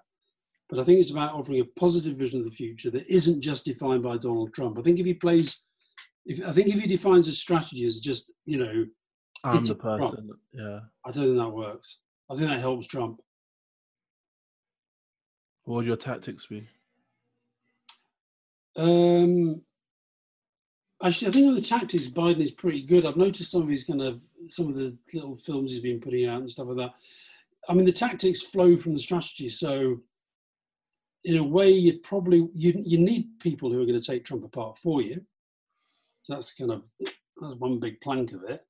[0.69, 3.65] But I think it's about offering a positive vision of the future that isn't just
[3.65, 4.77] defined by Donald Trump.
[4.77, 5.65] I think if he plays,
[6.25, 8.85] if I think if he defines his strategy as just you know
[9.43, 10.11] I'm the person.
[10.11, 10.39] Trump.
[10.53, 10.79] Yeah.
[11.05, 11.99] I don't think that works.
[12.29, 13.21] I think that helps Trump.
[15.63, 16.67] What would your tactics be?
[18.77, 19.61] Um,
[21.03, 23.05] actually, I think of the tactics, Biden is pretty good.
[23.05, 26.27] I've noticed some of his kind of some of the little films he's been putting
[26.27, 26.93] out and stuff like that.
[27.69, 29.49] I mean, the tactics flow from the strategy.
[29.49, 30.01] So,
[31.25, 34.43] in a way, you'd probably you you need people who are going to take Trump
[34.43, 35.21] apart for you.
[36.23, 36.87] So that's kind of
[37.39, 38.63] That's one big plank of it.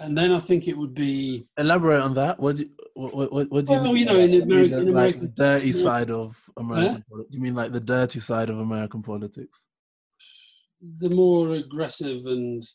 [0.00, 2.40] And then I think it would be Elaborate on that.
[2.40, 3.96] What do you, what, what, what do you Well, mean?
[3.98, 4.36] you know, in that?
[4.38, 7.34] You mean American- the- in like the dirty side of American politics?
[7.34, 9.66] You mean like the dirty side of American politics?
[10.98, 12.66] the more aggressive and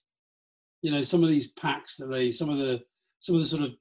[0.83, 2.79] you know some of these PACs that they some of the
[3.19, 3.71] some of the sort of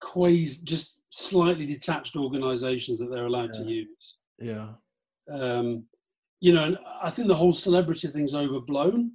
[0.00, 4.68] quasi just slightly detached organizations that they're allowed to use Yeah.
[5.30, 5.84] um
[6.40, 9.12] you know i think the whole celebrity thing's overblown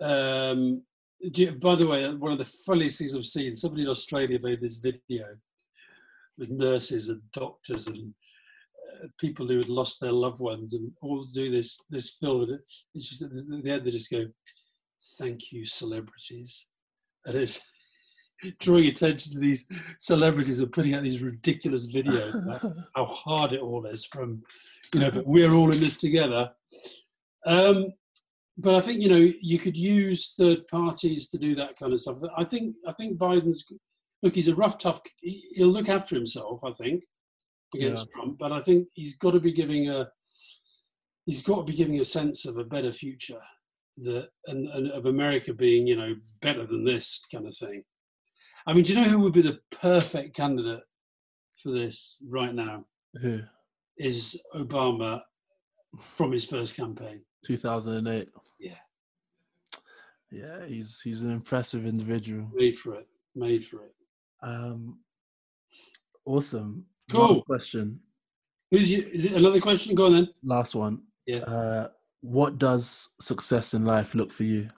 [0.00, 0.82] um
[1.20, 4.60] you- by the way one of the funniest things i've seen somebody in australia made
[4.60, 5.24] this video
[6.38, 8.14] with nurses and doctors and
[9.02, 12.42] uh, people who had lost their loved ones and all do this this film.
[12.42, 12.58] And
[12.94, 14.24] it's just at the end they just go
[15.18, 16.66] thank you celebrities.
[17.26, 17.60] And it's
[18.60, 19.66] drawing attention to these
[19.98, 24.42] celebrities and putting out these ridiculous videos about how hard it all is from
[24.94, 26.50] you know but we're all in this together.
[27.44, 27.92] Um
[28.58, 32.00] but i think you know you could use third parties to do that kind of
[32.00, 33.64] stuff i think i think biden's
[34.22, 37.02] look he's a rough tough he- he'll look after himself i think
[37.74, 40.08] against trump but i think he's got to be giving a
[41.26, 43.40] he's got to be giving a sense of a better future
[43.98, 47.82] that and, and of america being you know better than this kind of thing
[48.66, 50.82] i mean do you know who would be the perfect candidate
[51.62, 52.84] for this right now
[53.20, 53.40] Who?
[53.98, 55.20] is Obama
[55.96, 57.20] from his first campaign.
[57.46, 58.28] 2008.
[60.30, 60.66] Yeah.
[60.66, 62.50] He's he's an impressive individual.
[62.54, 63.08] Made for it.
[63.34, 63.94] Made for it.
[64.42, 64.98] Um,
[66.24, 66.84] awesome.
[67.10, 67.34] Cool.
[67.34, 68.00] Last question.
[68.70, 69.94] Who's you, is it another question?
[69.94, 70.28] Go on then.
[70.42, 71.02] Last one.
[71.26, 71.38] Yeah.
[71.38, 71.88] Uh,
[72.20, 74.68] what does success in life look for you?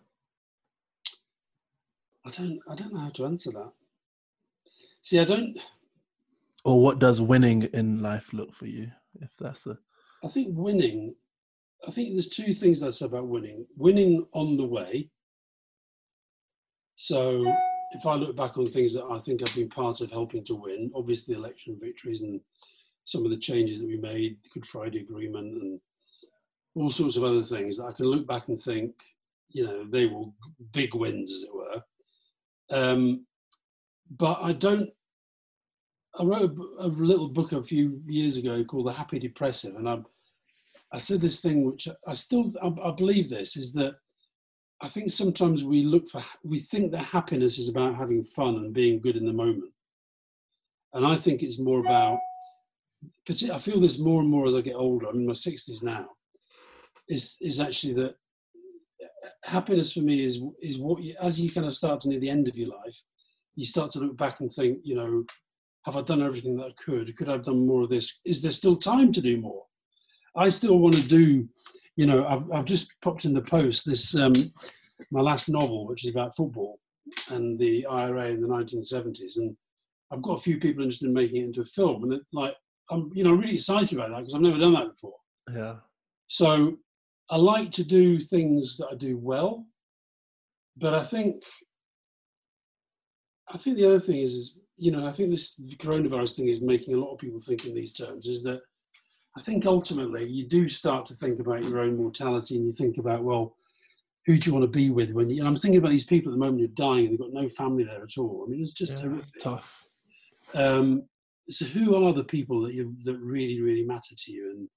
[2.24, 2.60] I don't.
[2.70, 3.72] I don't know how to answer that.
[5.00, 5.58] See, I don't.
[6.64, 8.90] Or what does winning in life look for you?
[9.20, 9.78] If that's a
[10.22, 11.14] I think winning.
[11.88, 13.66] I think there's two things I say about winning.
[13.76, 15.08] Winning on the way.
[17.02, 17.50] So,
[17.92, 20.54] if I look back on things that I think I've been part of helping to
[20.54, 22.42] win, obviously the election victories and
[23.06, 25.80] some of the changes that we made, the Good Friday Agreement, and
[26.74, 28.92] all sorts of other things that I can look back and think,
[29.48, 30.26] you know, they were
[30.72, 31.82] big wins, as it were.
[32.70, 33.24] Um,
[34.18, 34.90] but I don't.
[36.18, 39.88] I wrote a, a little book a few years ago called The Happy Depressive, and
[39.88, 40.00] I,
[40.92, 43.94] I said this thing which I still I, I believe this is that
[44.82, 48.72] I think sometimes we look for we think that happiness is about having fun and
[48.72, 49.72] being good in the moment,
[50.94, 52.18] and I think it's more about.
[53.28, 55.06] partic- I feel this more and more as I get older.
[55.06, 56.06] I'm in my sixties now.
[57.08, 58.14] Is is actually that
[59.02, 62.20] uh, happiness for me is is what you, as you kind of start to near
[62.20, 62.98] the end of your life,
[63.56, 65.24] you start to look back and think, you know,
[65.84, 67.16] have I done everything that I could?
[67.16, 68.20] Could I have done more of this?
[68.24, 69.64] Is there still time to do more?
[70.36, 71.48] I still want to do,
[72.00, 74.32] you know, I've, I've just popped in the post this, um,
[75.10, 76.80] my last novel, which is about football
[77.28, 79.36] and the IRA in the 1970s.
[79.36, 79.54] And
[80.10, 82.04] I've got a few people interested in making it into a film.
[82.04, 82.54] And it, like,
[82.90, 85.16] I'm, you know, really excited about that because I've never done that before.
[85.54, 85.74] yeah.
[86.28, 86.78] So
[87.28, 89.66] I like to do things that I do well,
[90.78, 91.42] but I think
[93.52, 96.62] I think the other thing is, is you know, I think this coronavirus thing is
[96.62, 98.26] making a lot of people think in these terms.
[98.26, 98.62] Is that
[99.36, 102.98] I think ultimately you do start to think about your own mortality, and you think
[102.98, 103.56] about well,
[104.26, 105.40] who do you want to be with when you?
[105.40, 107.32] And I'm thinking about these people at the moment who are dying and they've got
[107.32, 108.44] no family there at all.
[108.46, 109.40] I mean, it's just yeah, horrific.
[109.40, 109.86] tough.
[110.54, 111.04] Um,
[111.50, 114.68] so who are the people that you that really really matter to you and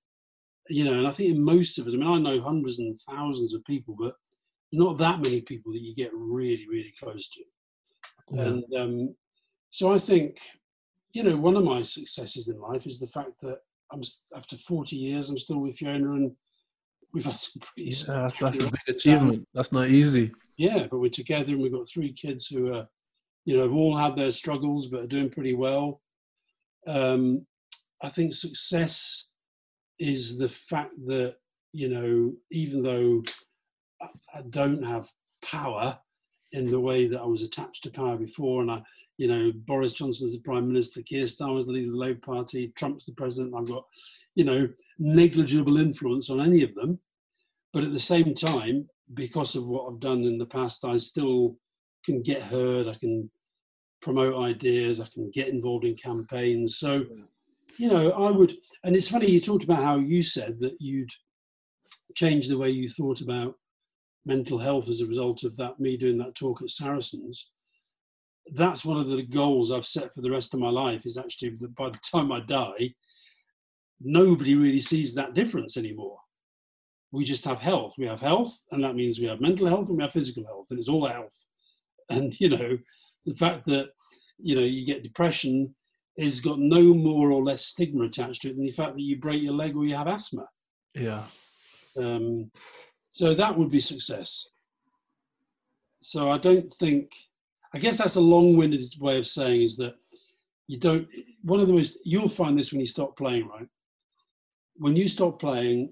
[0.70, 3.00] you know and i think in most of us i mean i know hundreds and
[3.02, 4.16] thousands of people but
[4.72, 7.42] there's not that many people that you get really really close to
[8.32, 8.44] Yeah.
[8.44, 9.16] and um,
[9.70, 10.40] so i think
[11.14, 13.60] you know one of my successes in life is the fact that
[13.94, 14.02] i'm
[14.36, 16.36] after 40 years i'm still with fiona and
[17.14, 19.48] we've had some pretty Yeah, that's, that's a big achievement.
[19.54, 20.32] That's not easy.
[20.58, 22.88] yeah, but we're together and we've got three kids who are,
[23.46, 26.02] you know, have all had their struggles but are doing pretty well.
[26.88, 27.46] Um,
[28.02, 29.30] I think success
[30.00, 31.36] is the fact that,
[31.72, 33.24] you know, even though
[34.02, 34.08] I,
[34.40, 35.08] I don't have
[35.44, 35.98] power
[36.52, 38.82] in the way that I was attached to power before, and I,
[39.18, 42.74] you know, Boris Johnson's the Prime Minister, Keir Starmer's the leader of the Labour Party,
[42.76, 43.86] Trump's the President, I've got,
[44.36, 44.68] you know,
[45.00, 47.00] negligible influence on any of them.
[47.74, 51.58] But at the same time, because of what I've done in the past, I still
[52.06, 52.88] can get heard.
[52.88, 53.30] I can
[54.02, 55.00] promote ideas.
[55.00, 56.78] I can get involved in campaigns.
[56.78, 57.06] So,
[57.78, 58.56] you know, I would.
[58.84, 61.10] And it's funny you talked about how you said that you'd
[62.16, 63.56] change the way you thought about
[64.26, 67.52] mental health as a result of that me doing that talk at Saracens.
[68.52, 71.06] That's one of the goals I've set for the rest of my life.
[71.06, 72.94] Is actually that by the time I die,
[74.02, 76.18] nobody really sees that difference anymore
[77.14, 77.94] we just have health.
[77.98, 80.68] We have health, and that means we have mental health and we have physical health,
[80.72, 81.46] and it's all health.
[82.10, 82.78] And you know,
[83.26, 83.92] the fact that
[84.40, 85.74] you know you get depression
[86.18, 89.18] has got no more or less stigma attached to it than the fact that you
[89.20, 90.46] break your leg or you have asthma.
[90.96, 91.24] Yeah.
[91.98, 92.52] Um,
[93.10, 94.50] so that would be success.
[96.02, 97.12] So I don't think.
[97.74, 99.96] I guess that's a long-winded way of saying is that
[100.68, 101.08] you don't.
[101.42, 103.68] One of the most you'll find this when you stop playing, right?
[104.76, 105.92] When you stop playing,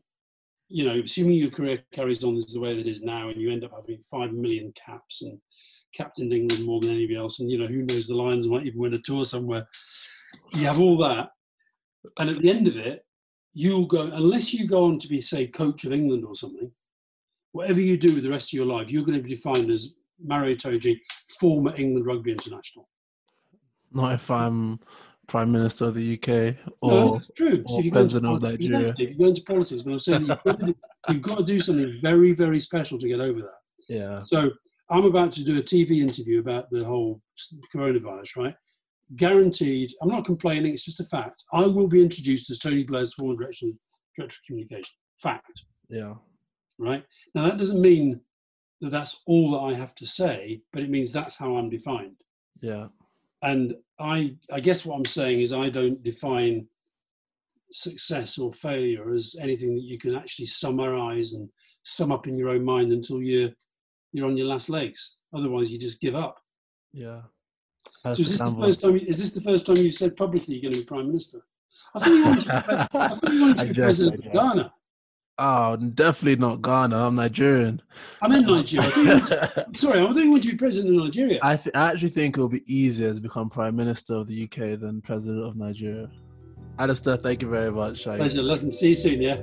[0.69, 3.41] you know, assuming your career carries on as the way that it is now, and
[3.41, 5.39] you end up having five million caps and
[5.95, 8.79] captained England more than anybody else, and you know, who knows, the Lions might even
[8.79, 9.67] win a tour somewhere.
[10.53, 11.29] You have all that,
[12.19, 13.05] and at the end of it,
[13.53, 16.71] you'll go unless you go on to be, say, coach of England or something.
[17.51, 19.93] Whatever you do with the rest of your life, you're going to be defined as
[20.23, 20.97] Maro Itoje,
[21.39, 22.87] former England rugby international.
[23.91, 24.79] Not if I'm
[25.27, 27.63] prime minister of the UK or, no, true.
[27.67, 28.79] or if you president of into, Nigeria.
[28.79, 29.05] Exactly.
[29.05, 30.75] If you go into politics, but I'm saying you've got, to do,
[31.09, 33.59] you've got to do something very, very special to get over that.
[33.87, 34.23] Yeah.
[34.25, 34.51] So
[34.89, 37.21] I'm about to do a TV interview about the whole
[37.73, 38.55] coronavirus, right?
[39.15, 41.43] Guaranteed, I'm not complaining, it's just a fact.
[41.53, 43.67] I will be introduced as Tony Blair's former director,
[44.17, 44.93] director of communication.
[45.21, 46.15] Fact, Yeah.
[46.77, 47.03] right?
[47.35, 48.19] Now, that doesn't mean
[48.89, 52.15] that's all that I have to say, but it means that's how I'm defined.
[52.61, 52.87] Yeah.
[53.43, 56.67] And I, I guess what I'm saying is I don't define
[57.71, 61.49] success or failure as anything that you can actually summarize and
[61.83, 63.49] sum up in your own mind until you're
[64.13, 65.17] you're on your last legs.
[65.33, 66.41] Otherwise, you just give up.
[66.91, 67.21] Yeah.
[68.03, 68.97] So is this the first time?
[68.97, 71.39] Is this the first time you said publicly you're going to be prime minister?
[71.95, 74.33] I thought you wanted to be, I thought you wanted to be jest, president of.
[74.33, 74.73] Ghana.
[75.37, 77.07] Oh, definitely not Ghana.
[77.07, 77.81] I'm Nigerian.
[78.21, 78.87] I'm in Nigeria.
[78.95, 81.39] I I, sorry, I you wanted to be president of Nigeria.
[81.57, 85.01] th- I actually think it'll be easier to become prime minister of the UK than
[85.01, 86.09] president of Nigeria.
[86.77, 88.05] Alastair, thank you very much.
[88.07, 88.43] I- Pleasure.
[88.43, 89.21] Listen, see you soon.
[89.21, 89.41] Yeah.